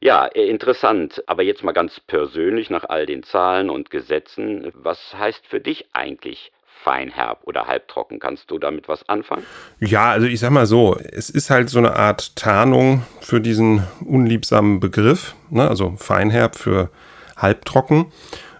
Ja, 0.00 0.26
äh, 0.26 0.48
interessant. 0.48 1.22
Aber 1.26 1.42
jetzt 1.42 1.64
mal 1.64 1.72
ganz 1.72 2.00
persönlich 2.00 2.70
nach 2.70 2.84
all 2.84 3.06
den 3.06 3.22
Zahlen 3.22 3.70
und 3.70 3.90
Gesetzen. 3.90 4.70
Was 4.74 5.14
heißt 5.14 5.46
für 5.46 5.60
dich 5.60 5.86
eigentlich 5.92 6.52
feinherb 6.84 7.40
oder 7.44 7.66
halbtrocken? 7.66 8.20
Kannst 8.20 8.50
du 8.50 8.58
damit 8.58 8.88
was 8.88 9.08
anfangen? 9.08 9.44
Ja, 9.80 10.10
also 10.10 10.26
ich 10.26 10.40
sag 10.40 10.50
mal 10.50 10.66
so, 10.66 10.96
es 10.96 11.30
ist 11.30 11.50
halt 11.50 11.68
so 11.70 11.78
eine 11.78 11.94
Art 11.96 12.36
Tarnung 12.36 13.02
für 13.20 13.40
diesen 13.40 13.84
unliebsamen 14.04 14.80
Begriff. 14.80 15.34
Ne? 15.50 15.68
Also 15.68 15.94
feinherb 15.96 16.56
für 16.56 16.90
halbtrocken. 17.36 18.06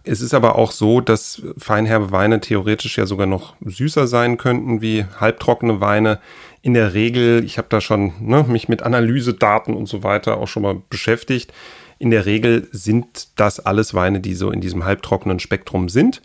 Es 0.05 0.21
ist 0.21 0.35
aber 0.35 0.57
auch 0.57 0.71
so, 0.71 1.01
dass 1.01 1.43
feinherbe 1.59 2.13
Weine 2.13 2.41
theoretisch 2.41 2.99
ja 2.99 3.07
sogar 3.07 3.27
noch 3.27 3.55
süßer 3.65 4.07
sein 4.07 4.37
könnten 4.37 4.81
wie 4.81 5.05
halbtrockene 5.21 5.81
Weine. 5.81 6.19
In 6.63 6.75
der 6.75 6.95
Regel, 6.95 7.45
ich 7.45 7.59
habe 7.59 7.69
da 7.71 7.81
schon 7.81 8.13
ne, 8.21 8.45
mich 8.49 8.69
mit 8.69 8.83
Analysedaten 8.83 9.75
und 9.75 9.87
so 9.87 10.03
weiter 10.03 10.39
auch 10.39 10.49
schon 10.49 10.63
mal 10.63 10.77
beschäftigt. 10.91 11.53
In 11.99 12.11
der 12.11 12.27
Regel 12.27 12.69
sind 12.73 13.29
das 13.37 13.61
alles 13.61 13.95
Weine, 13.95 14.21
die 14.21 14.35
so 14.35 14.51
in 14.51 14.61
diesem 14.61 14.85
halbtrockenen 14.85 15.41
Spektrum 15.41 15.89
sind. 15.89 16.23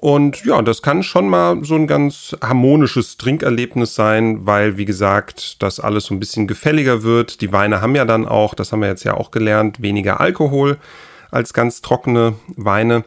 Und 0.00 0.46
ja, 0.46 0.62
das 0.62 0.80
kann 0.80 1.02
schon 1.02 1.28
mal 1.28 1.62
so 1.62 1.74
ein 1.74 1.86
ganz 1.86 2.34
harmonisches 2.42 3.18
Trinkerlebnis 3.18 3.94
sein, 3.94 4.46
weil, 4.46 4.78
wie 4.78 4.86
gesagt, 4.86 5.62
das 5.62 5.78
alles 5.78 6.06
so 6.06 6.14
ein 6.14 6.20
bisschen 6.20 6.46
gefälliger 6.46 7.02
wird. 7.02 7.42
Die 7.42 7.52
Weine 7.52 7.82
haben 7.82 7.94
ja 7.94 8.06
dann 8.06 8.26
auch, 8.26 8.54
das 8.54 8.72
haben 8.72 8.80
wir 8.80 8.88
jetzt 8.88 9.04
ja 9.04 9.14
auch 9.14 9.30
gelernt, 9.30 9.82
weniger 9.82 10.18
Alkohol 10.18 10.78
als 11.30 11.52
ganz 11.52 11.82
trockene 11.82 12.34
Weine. 12.56 13.04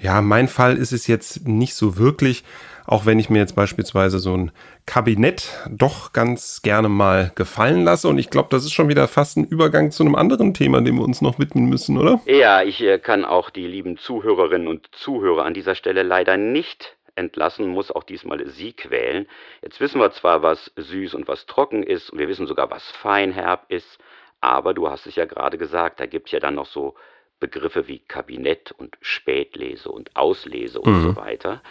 Ja, 0.00 0.22
mein 0.22 0.48
Fall 0.48 0.76
ist 0.76 0.92
es 0.92 1.06
jetzt 1.06 1.48
nicht 1.48 1.74
so 1.74 1.96
wirklich, 1.96 2.44
auch 2.86 3.04
wenn 3.04 3.18
ich 3.18 3.30
mir 3.30 3.38
jetzt 3.38 3.56
beispielsweise 3.56 4.18
so 4.18 4.36
ein 4.36 4.52
Kabinett 4.86 5.50
doch 5.68 6.12
ganz 6.12 6.62
gerne 6.62 6.88
mal 6.88 7.32
gefallen 7.34 7.84
lasse. 7.84 8.08
Und 8.08 8.18
ich 8.18 8.30
glaube, 8.30 8.48
das 8.50 8.64
ist 8.64 8.72
schon 8.72 8.88
wieder 8.88 9.08
fast 9.08 9.36
ein 9.36 9.44
Übergang 9.44 9.90
zu 9.90 10.04
einem 10.04 10.14
anderen 10.14 10.54
Thema, 10.54 10.80
dem 10.80 10.96
wir 10.96 11.04
uns 11.04 11.20
noch 11.20 11.38
widmen 11.38 11.68
müssen, 11.68 11.98
oder? 11.98 12.20
Ja, 12.26 12.62
ich 12.62 12.80
äh, 12.80 12.98
kann 12.98 13.24
auch 13.24 13.50
die 13.50 13.66
lieben 13.66 13.98
Zuhörerinnen 13.98 14.68
und 14.68 14.88
Zuhörer 14.92 15.44
an 15.44 15.52
dieser 15.52 15.74
Stelle 15.74 16.02
leider 16.02 16.36
nicht 16.36 16.96
entlassen, 17.16 17.66
muss 17.66 17.90
auch 17.90 18.04
diesmal 18.04 18.46
sie 18.46 18.72
quälen. 18.72 19.26
Jetzt 19.62 19.80
wissen 19.80 20.00
wir 20.00 20.12
zwar, 20.12 20.42
was 20.42 20.70
süß 20.76 21.14
und 21.14 21.28
was 21.28 21.46
trocken 21.46 21.82
ist, 21.82 22.10
und 22.10 22.18
wir 22.18 22.28
wissen 22.28 22.46
sogar, 22.46 22.70
was 22.70 22.88
feinherb 23.02 23.66
ist, 23.68 23.98
aber 24.40 24.72
du 24.72 24.88
hast 24.88 25.06
es 25.06 25.16
ja 25.16 25.26
gerade 25.26 25.58
gesagt, 25.58 26.00
da 26.00 26.06
gibt 26.06 26.28
es 26.28 26.32
ja 26.32 26.40
dann 26.40 26.54
noch 26.54 26.66
so 26.66 26.94
Begriffe 27.40 27.88
wie 27.88 28.00
Kabinett 28.00 28.72
und 28.72 28.96
Spätlese 29.00 29.90
und 29.90 30.16
Auslese 30.16 30.80
und 30.80 30.92
mhm. 30.92 31.02
so 31.02 31.16
weiter. 31.16 31.62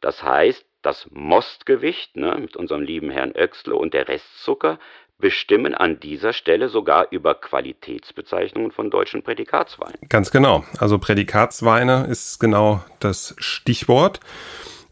Das 0.00 0.22
heißt, 0.22 0.64
das 0.82 1.08
Mostgewicht 1.10 2.16
ne, 2.16 2.36
mit 2.38 2.56
unserem 2.56 2.82
lieben 2.82 3.10
Herrn 3.10 3.32
Oechsle 3.32 3.74
und 3.74 3.94
der 3.94 4.08
Restzucker 4.08 4.78
bestimmen 5.18 5.74
an 5.74 6.00
dieser 6.00 6.32
Stelle 6.32 6.68
sogar 6.68 7.06
über 7.10 7.34
Qualitätsbezeichnungen 7.34 8.72
von 8.72 8.90
deutschen 8.90 9.22
Prädikatsweinen. 9.22 9.96
Ganz 10.08 10.30
genau. 10.30 10.64
Also 10.78 10.98
Prädikatsweine 10.98 12.06
ist 12.10 12.40
genau 12.40 12.84
das 13.00 13.34
Stichwort. 13.38 14.20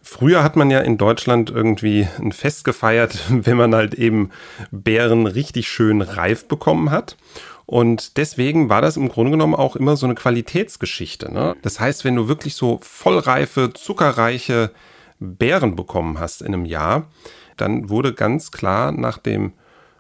Früher 0.01 0.43
hat 0.43 0.57
man 0.57 0.71
ja 0.71 0.81
in 0.81 0.99
Deutschland 0.99 1.51
irgendwie 1.51 2.09
ein 2.19 2.33
Fest 2.33 2.65
gefeiert, 2.65 3.19
wenn 3.29 3.57
man 3.57 3.75
halt 3.75 3.95
eben 3.95 4.31
Beeren 4.71 5.27
richtig 5.27 5.69
schön 5.69 6.03
reif 6.03 6.49
bekommen 6.49 6.91
hat. 6.91 7.17
Und 7.67 8.17
deswegen 8.17 8.69
war 8.69 8.83
das 8.83 8.97
im 8.97 9.09
Grunde 9.09 9.33
genommen 9.33 9.55
auch 9.55 9.77
immer 9.77 9.97
so 9.97 10.07
eine 10.07 10.15
Qualitätsgeschichte. 10.15 11.33
Ne? 11.33 11.57
Das 11.63 11.81
heißt, 11.81 12.05
wenn 12.05 12.17
du 12.17 12.29
wirklich 12.29 12.55
so 12.55 12.81
vollreife, 12.83 13.73
zuckerreiche 13.73 14.73
Beeren 15.21 15.77
bekommen 15.77 16.19
hast 16.19 16.43
in 16.43 16.49
einem 16.49 16.65
Jahr, 16.65 17.09
dann 17.57 17.89
wurde 17.89 18.15
ganz 18.15 18.51
klar 18.51 18.93
nach 18.93 19.19
dem 19.19 19.53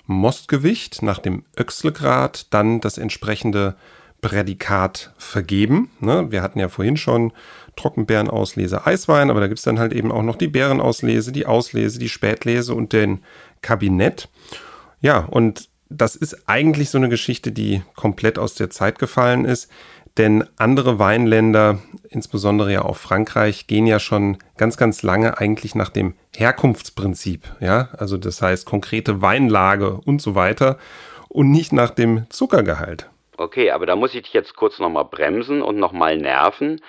Mostgewicht, 0.06 1.02
nach 1.02 1.18
dem 1.18 1.44
Öxlegrad 1.56 2.52
dann 2.52 2.80
das 2.80 2.98
entsprechende 2.98 3.76
Prädikat 4.20 5.12
vergeben. 5.18 5.90
Ne? 6.00 6.30
Wir 6.30 6.42
hatten 6.42 6.58
ja 6.58 6.68
vorhin 6.68 6.96
schon 6.96 7.32
Trockenbeerenauslese 7.76 8.86
Eiswein, 8.86 9.30
aber 9.30 9.40
da 9.40 9.46
gibt 9.46 9.58
es 9.58 9.64
dann 9.64 9.78
halt 9.78 9.92
eben 9.92 10.12
auch 10.12 10.22
noch 10.22 10.36
die 10.36 10.48
Beerenauslese, 10.48 11.32
die 11.32 11.46
Auslese, 11.46 11.98
die 11.98 12.08
Spätlese 12.08 12.74
und 12.74 12.92
den 12.92 13.22
Kabinett. 13.62 14.28
Ja, 15.00 15.18
und 15.18 15.68
das 15.92 16.16
ist 16.16 16.48
eigentlich 16.48 16.90
so 16.90 16.98
eine 16.98 17.08
Geschichte, 17.08 17.52
die 17.52 17.82
komplett 17.94 18.38
aus 18.38 18.54
der 18.54 18.70
Zeit 18.70 18.98
gefallen 18.98 19.44
ist. 19.44 19.70
Denn 20.18 20.44
andere 20.58 20.98
Weinländer, 20.98 21.78
insbesondere 22.10 22.70
ja 22.70 22.84
auch 22.84 22.96
Frankreich, 22.96 23.66
gehen 23.66 23.86
ja 23.86 23.98
schon 23.98 24.36
ganz, 24.58 24.76
ganz 24.76 25.02
lange 25.02 25.38
eigentlich 25.38 25.74
nach 25.74 25.88
dem 25.88 26.14
Herkunftsprinzip. 26.36 27.44
Ja, 27.60 27.88
also 27.96 28.18
das 28.18 28.42
heißt 28.42 28.66
konkrete 28.66 29.22
Weinlage 29.22 30.00
und 30.04 30.20
so 30.20 30.34
weiter 30.34 30.78
und 31.28 31.50
nicht 31.50 31.72
nach 31.72 31.90
dem 31.90 32.28
Zuckergehalt. 32.28 33.08
Okay, 33.38 33.70
aber 33.70 33.86
da 33.86 33.96
muss 33.96 34.14
ich 34.14 34.22
dich 34.22 34.34
jetzt 34.34 34.54
kurz 34.54 34.78
nochmal 34.78 35.06
bremsen 35.06 35.62
und 35.62 35.78
nochmal 35.78 36.18
nerven. 36.18 36.80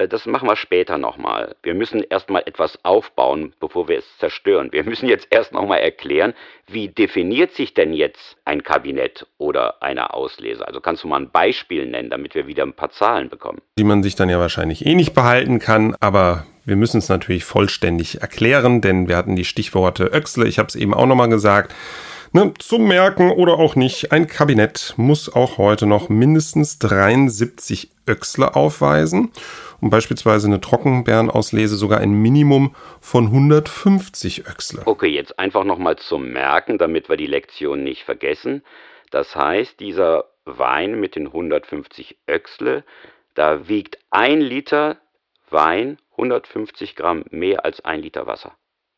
Äh, 0.00 0.08
das 0.08 0.26
machen 0.26 0.48
wir 0.48 0.56
später 0.56 0.98
nochmal. 0.98 1.54
Wir 1.62 1.74
müssen 1.74 2.02
erstmal 2.02 2.42
etwas 2.46 2.78
aufbauen, 2.84 3.52
bevor 3.60 3.88
wir 3.88 3.98
es 3.98 4.18
zerstören. 4.18 4.72
Wir 4.72 4.84
müssen 4.90 5.08
jetzt 5.08 5.28
erst 5.30 5.52
nochmal 5.52 5.80
erklären, 5.80 6.34
wie 6.66 6.88
definiert 6.88 7.52
sich 7.52 7.74
denn 7.74 7.92
jetzt 7.92 8.36
ein 8.44 8.62
Kabinett 8.62 9.26
oder 9.38 9.82
eine 9.82 10.14
Auslese? 10.14 10.66
Also 10.66 10.80
kannst 10.80 11.04
du 11.04 11.08
mal 11.08 11.20
ein 11.20 11.30
Beispiel 11.30 11.86
nennen, 11.86 12.10
damit 12.10 12.34
wir 12.34 12.46
wieder 12.46 12.62
ein 12.62 12.72
paar 12.72 12.90
Zahlen 12.90 13.28
bekommen. 13.28 13.60
Die 13.78 13.84
man 13.84 14.02
sich 14.02 14.14
dann 14.14 14.28
ja 14.28 14.38
wahrscheinlich 14.38 14.86
eh 14.86 14.94
nicht 14.94 15.14
behalten 15.14 15.58
kann, 15.58 15.96
aber 16.00 16.46
wir 16.64 16.76
müssen 16.76 16.98
es 16.98 17.08
natürlich 17.08 17.44
vollständig 17.44 18.20
erklären, 18.20 18.80
denn 18.80 19.08
wir 19.08 19.16
hatten 19.16 19.34
die 19.34 19.44
Stichworte 19.44 20.04
Öxle, 20.04 20.46
ich 20.46 20.58
habe 20.58 20.68
es 20.68 20.76
eben 20.76 20.94
auch 20.94 21.06
nochmal 21.06 21.28
gesagt. 21.28 21.74
Ne, 22.32 22.54
zum 22.60 22.86
Merken 22.86 23.32
oder 23.32 23.54
auch 23.54 23.74
nicht, 23.74 24.12
ein 24.12 24.28
Kabinett 24.28 24.94
muss 24.96 25.34
auch 25.34 25.58
heute 25.58 25.86
noch 25.86 26.08
mindestens 26.08 26.78
73 26.78 27.90
Öxle 28.08 28.54
aufweisen 28.54 29.32
und 29.80 29.90
beispielsweise 29.90 30.46
eine 30.46 30.60
Trockenbeerenauslese 30.60 31.74
sogar 31.74 31.98
ein 31.98 32.12
Minimum 32.12 32.76
von 33.00 33.26
150 33.26 34.46
Öxle. 34.46 34.82
Okay, 34.84 35.08
jetzt 35.08 35.40
einfach 35.40 35.64
nochmal 35.64 35.96
zum 35.96 36.30
Merken, 36.30 36.78
damit 36.78 37.08
wir 37.08 37.16
die 37.16 37.26
Lektion 37.26 37.82
nicht 37.82 38.04
vergessen. 38.04 38.62
Das 39.10 39.34
heißt, 39.34 39.80
dieser 39.80 40.26
Wein 40.44 41.00
mit 41.00 41.16
den 41.16 41.26
150 41.26 42.16
Öxle, 42.28 42.84
da 43.34 43.66
wiegt 43.66 43.98
ein 44.10 44.40
Liter 44.40 44.98
Wein 45.50 45.98
150 46.12 46.94
Gramm 46.94 47.24
mehr 47.30 47.64
als 47.64 47.84
ein 47.84 48.02
Liter 48.02 48.28
Wasser. 48.28 48.52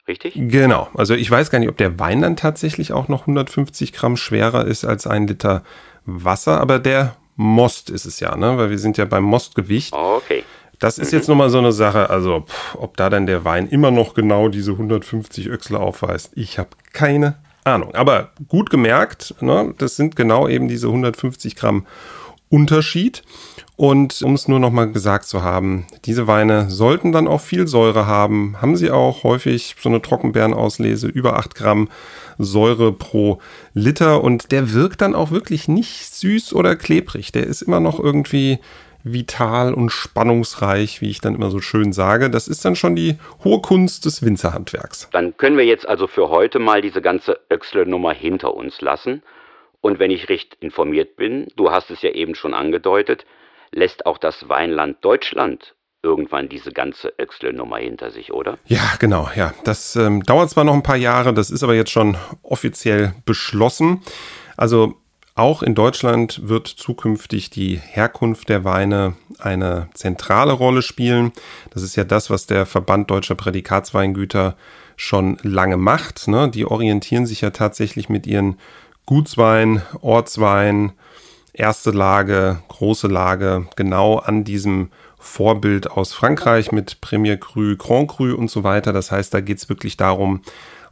Richtig? 0.08 0.34
Genau. 0.36 0.88
Also 0.94 1.14
ich 1.14 1.30
weiß 1.30 1.50
gar 1.50 1.58
nicht, 1.58 1.68
ob 1.68 1.76
der 1.76 1.98
Wein 1.98 2.22
dann 2.22 2.36
tatsächlich 2.36 2.92
auch 2.92 3.08
noch 3.08 3.22
150 3.22 3.92
Gramm 3.92 4.16
schwerer 4.16 4.64
ist 4.66 4.84
als 4.84 5.06
ein 5.06 5.26
Liter 5.26 5.62
Wasser, 6.04 6.60
aber 6.60 6.78
der 6.78 7.16
Most 7.36 7.88
ist 7.90 8.04
es 8.04 8.20
ja, 8.20 8.36
ne? 8.36 8.58
Weil 8.58 8.70
wir 8.70 8.78
sind 8.78 8.98
ja 8.98 9.04
beim 9.04 9.24
Mostgewicht. 9.24 9.92
Okay. 9.92 10.44
Das 10.78 10.98
ist 10.98 11.12
mhm. 11.12 11.18
jetzt 11.18 11.28
nochmal 11.28 11.50
so 11.50 11.58
eine 11.58 11.72
Sache, 11.72 12.10
also 12.10 12.40
pff, 12.40 12.74
ob 12.74 12.96
da 12.96 13.08
dann 13.08 13.26
der 13.26 13.44
Wein 13.44 13.68
immer 13.68 13.92
noch 13.92 14.14
genau 14.14 14.48
diese 14.48 14.72
150 14.72 15.48
Öchsle 15.48 15.78
aufweist, 15.78 16.32
ich 16.34 16.58
habe 16.58 16.70
keine 16.92 17.36
Ahnung. 17.64 17.94
Aber 17.94 18.30
gut 18.48 18.70
gemerkt, 18.70 19.36
ne? 19.40 19.74
das 19.78 19.94
sind 19.94 20.16
genau 20.16 20.48
eben 20.48 20.66
diese 20.66 20.88
150 20.88 21.54
Gramm 21.54 21.86
Unterschied. 22.48 23.22
Und 23.82 24.22
um 24.22 24.34
es 24.34 24.46
nur 24.46 24.60
nochmal 24.60 24.92
gesagt 24.92 25.24
zu 25.24 25.42
haben, 25.42 25.88
diese 26.04 26.28
Weine 26.28 26.70
sollten 26.70 27.10
dann 27.10 27.26
auch 27.26 27.40
viel 27.40 27.66
Säure 27.66 28.06
haben. 28.06 28.54
Haben 28.62 28.76
sie 28.76 28.92
auch 28.92 29.24
häufig 29.24 29.74
so 29.76 29.88
eine 29.88 30.00
Trockenbeerenauslese 30.00 31.08
über 31.08 31.36
8 31.36 31.56
Gramm 31.56 31.88
Säure 32.38 32.92
pro 32.92 33.40
Liter. 33.74 34.22
Und 34.22 34.52
der 34.52 34.72
wirkt 34.72 35.00
dann 35.00 35.16
auch 35.16 35.32
wirklich 35.32 35.66
nicht 35.66 36.14
süß 36.14 36.54
oder 36.54 36.76
klebrig. 36.76 37.32
Der 37.32 37.44
ist 37.44 37.60
immer 37.60 37.80
noch 37.80 37.98
irgendwie 37.98 38.60
vital 39.02 39.74
und 39.74 39.90
spannungsreich, 39.90 41.00
wie 41.00 41.10
ich 41.10 41.20
dann 41.20 41.34
immer 41.34 41.50
so 41.50 41.60
schön 41.60 41.92
sage. 41.92 42.30
Das 42.30 42.46
ist 42.46 42.64
dann 42.64 42.76
schon 42.76 42.94
die 42.94 43.16
hohe 43.42 43.60
Kunst 43.62 44.04
des 44.04 44.24
Winzerhandwerks. 44.24 45.08
Dann 45.10 45.36
können 45.36 45.56
wir 45.56 45.66
jetzt 45.66 45.88
also 45.88 46.06
für 46.06 46.28
heute 46.28 46.60
mal 46.60 46.82
diese 46.82 47.02
ganze 47.02 47.40
Öxler-Nummer 47.50 48.12
hinter 48.12 48.54
uns 48.54 48.80
lassen. 48.80 49.24
Und 49.80 49.98
wenn 49.98 50.12
ich 50.12 50.28
recht 50.28 50.56
informiert 50.60 51.16
bin, 51.16 51.48
du 51.56 51.72
hast 51.72 51.90
es 51.90 52.00
ja 52.02 52.10
eben 52.10 52.36
schon 52.36 52.54
angedeutet, 52.54 53.26
lässt 53.72 54.06
auch 54.06 54.18
das 54.18 54.48
Weinland 54.48 54.98
Deutschland 55.02 55.74
irgendwann 56.02 56.48
diese 56.48 56.72
ganze 56.72 57.12
Öxle-Nummer 57.18 57.78
hinter 57.78 58.10
sich, 58.10 58.32
oder? 58.32 58.58
Ja, 58.66 58.94
genau, 58.98 59.30
ja. 59.36 59.54
Das 59.64 59.94
ähm, 59.96 60.22
dauert 60.24 60.50
zwar 60.50 60.64
noch 60.64 60.74
ein 60.74 60.82
paar 60.82 60.96
Jahre, 60.96 61.32
das 61.32 61.50
ist 61.50 61.62
aber 61.62 61.74
jetzt 61.74 61.92
schon 61.92 62.16
offiziell 62.42 63.14
beschlossen. 63.24 64.02
Also 64.56 64.96
auch 65.34 65.62
in 65.62 65.74
Deutschland 65.74 66.48
wird 66.48 66.66
zukünftig 66.66 67.50
die 67.50 67.76
Herkunft 67.76 68.48
der 68.48 68.64
Weine 68.64 69.14
eine 69.38 69.88
zentrale 69.94 70.52
Rolle 70.52 70.82
spielen. 70.82 71.32
Das 71.70 71.82
ist 71.82 71.96
ja 71.96 72.04
das, 72.04 72.28
was 72.30 72.46
der 72.46 72.66
Verband 72.66 73.10
deutscher 73.10 73.34
Prädikatsweingüter 73.34 74.56
schon 74.96 75.38
lange 75.42 75.78
macht. 75.78 76.28
Ne? 76.28 76.50
Die 76.50 76.66
orientieren 76.66 77.26
sich 77.26 77.40
ja 77.40 77.50
tatsächlich 77.50 78.08
mit 78.08 78.26
ihren 78.26 78.58
Gutswein, 79.06 79.82
Ortswein, 80.00 80.92
erste 81.52 81.90
Lage, 81.90 82.62
große 82.68 83.08
Lage, 83.08 83.66
genau 83.76 84.18
an 84.18 84.44
diesem 84.44 84.90
Vorbild 85.18 85.90
aus 85.90 86.12
Frankreich 86.12 86.72
mit 86.72 87.00
Premier 87.00 87.36
Cru, 87.36 87.76
Grand 87.76 88.08
Cru 88.08 88.34
und 88.34 88.50
so 88.50 88.64
weiter. 88.64 88.92
Das 88.92 89.12
heißt, 89.12 89.32
da 89.32 89.40
geht 89.40 89.58
es 89.58 89.68
wirklich 89.68 89.96
darum, 89.96 90.42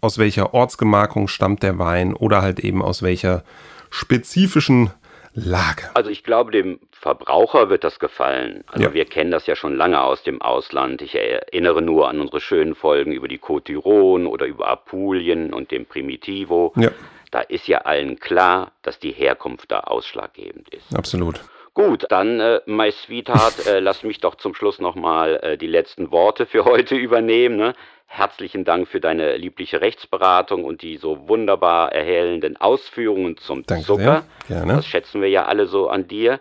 aus 0.01 0.19
welcher 0.19 0.55
Ortsgemarkung 0.55 1.29
stammt 1.29 1.63
der 1.63 1.79
Wein 1.79 2.15
oder 2.15 2.43
halt 2.43 2.61
eben 2.61 2.83
aus 2.83 3.03
welcher 3.03 3.43
spezifischen 3.91 4.91
Lage. 5.35 5.91
Also 5.95 6.11
ich 6.11 6.25
glaube, 6.25 6.51
dem 6.51 6.81
Verbraucher 6.93 7.71
wird 7.71 7.85
das 7.85 7.99
gefallen. 7.99 8.65
Also 8.67 8.85
ja. 8.85 8.95
wir 8.95 9.05
kennen 9.05 9.31
das 9.31 9.47
ja 9.47 9.57
schon 9.57 9.75
lange 9.75 10.01
aus 10.01 10.23
dem 10.23 10.43
Ausland. 10.43 11.03
Ich 11.03 11.15
erinnere 11.15 11.83
nur 11.83 12.09
an 12.09 12.21
unsere 12.21 12.41
schönen 12.41 12.75
Folgen 12.75 13.13
über 13.13 13.29
die 13.29 13.39
Côte 13.39 13.67
d'Iron 13.67 14.27
oder 14.27 14.47
über 14.47 14.69
Apulien 14.69 15.53
und 15.53 15.71
dem 15.71 15.87
Primitivo. 15.87 16.73
Ja 16.77 16.91
da 17.31 17.41
ist 17.41 17.69
ja 17.69 17.79
allen 17.79 18.19
klar, 18.19 18.73
dass 18.83 18.99
die 18.99 19.13
Herkunft 19.13 19.71
da 19.71 19.81
ausschlaggebend 19.81 20.69
ist. 20.71 20.95
Absolut. 20.95 21.41
Gut, 21.73 22.07
dann, 22.09 22.41
äh, 22.41 22.61
my 22.67 22.91
sweetheart, 22.91 23.67
äh, 23.67 23.81
lass 23.81 24.03
mich 24.03 24.19
doch 24.19 24.35
zum 24.35 24.55
Schluss 24.55 24.81
nochmal 24.81 25.37
äh, 25.43 25.59
die 25.59 25.69
letzten 25.69 26.11
Worte 26.11 26.47
für 26.47 26.65
heute 26.65 26.97
übernehmen. 26.97 27.57
Ne? 27.57 27.75
Herzlichen 28.07 28.65
Dank 28.65 28.89
für 28.89 29.01
deine 29.01 29.37
liebliche 29.37 29.81
Rechtsberatung 29.81 30.65
und 30.65 30.83
die 30.83 30.97
so 30.97 31.29
wunderbar 31.29 31.93
erhellenden 31.93 32.57
Ausführungen 32.57 33.37
zum 33.37 33.65
Danke 33.65 33.85
Zucker. 33.85 34.25
Sehr. 34.49 34.57
Gerne. 34.57 34.75
Das 34.75 34.87
schätzen 34.87 35.23
wir 35.23 35.29
ja 35.29 35.45
alle 35.45 35.67
so 35.67 35.89
an 35.89 36.09
dir. 36.09 36.41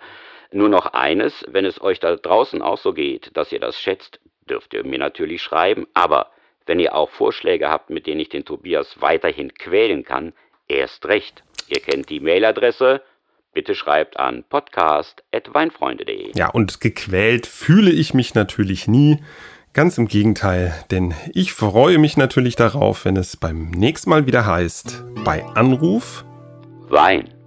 Nur 0.52 0.70
noch 0.70 0.88
eines, 0.94 1.46
wenn 1.48 1.66
es 1.66 1.80
euch 1.80 2.00
da 2.00 2.16
draußen 2.16 2.64
auch 2.64 2.80
so 2.80 2.94
geht, 2.94 3.30
dass 3.38 3.52
ihr 3.52 3.60
das 3.60 3.80
schätzt, 3.80 4.20
dürft 4.50 4.74
ihr 4.74 4.84
mir 4.84 4.98
natürlich 4.98 5.44
schreiben. 5.44 5.86
Aber 5.94 6.32
wenn 6.66 6.80
ihr 6.80 6.96
auch 6.96 7.12
Vorschläge 7.12 7.70
habt, 7.70 7.92
mit 7.92 8.08
denen 8.08 8.20
ich 8.20 8.30
den 8.30 8.46
Tobias 8.46 9.00
weiterhin 9.00 9.54
quälen 9.54 10.04
kann, 10.04 10.34
Erst 10.70 11.06
recht. 11.08 11.44
Ihr 11.68 11.82
kennt 11.82 12.10
die 12.10 12.20
Mailadresse. 12.20 13.02
Bitte 13.54 13.76
schreibt 13.76 14.18
an 14.18 14.44
podcast.weinfreunde.de. 14.48 16.32
Ja, 16.36 16.50
und 16.50 16.80
gequält 16.80 17.48
fühle 17.48 17.92
ich 17.92 18.14
mich 18.14 18.36
natürlich 18.36 18.88
nie. 18.88 19.18
Ganz 19.74 19.98
im 19.98 20.08
Gegenteil, 20.08 20.74
denn 20.92 21.14
ich 21.34 21.54
freue 21.54 21.98
mich 21.98 22.18
natürlich 22.18 22.56
darauf, 22.56 23.06
wenn 23.06 23.18
es 23.18 23.38
beim 23.38 23.70
nächsten 23.70 24.10
Mal 24.10 24.26
wieder 24.26 24.46
heißt, 24.46 25.04
bei 25.24 25.44
Anruf 25.46 26.26
Wein. 26.90 27.39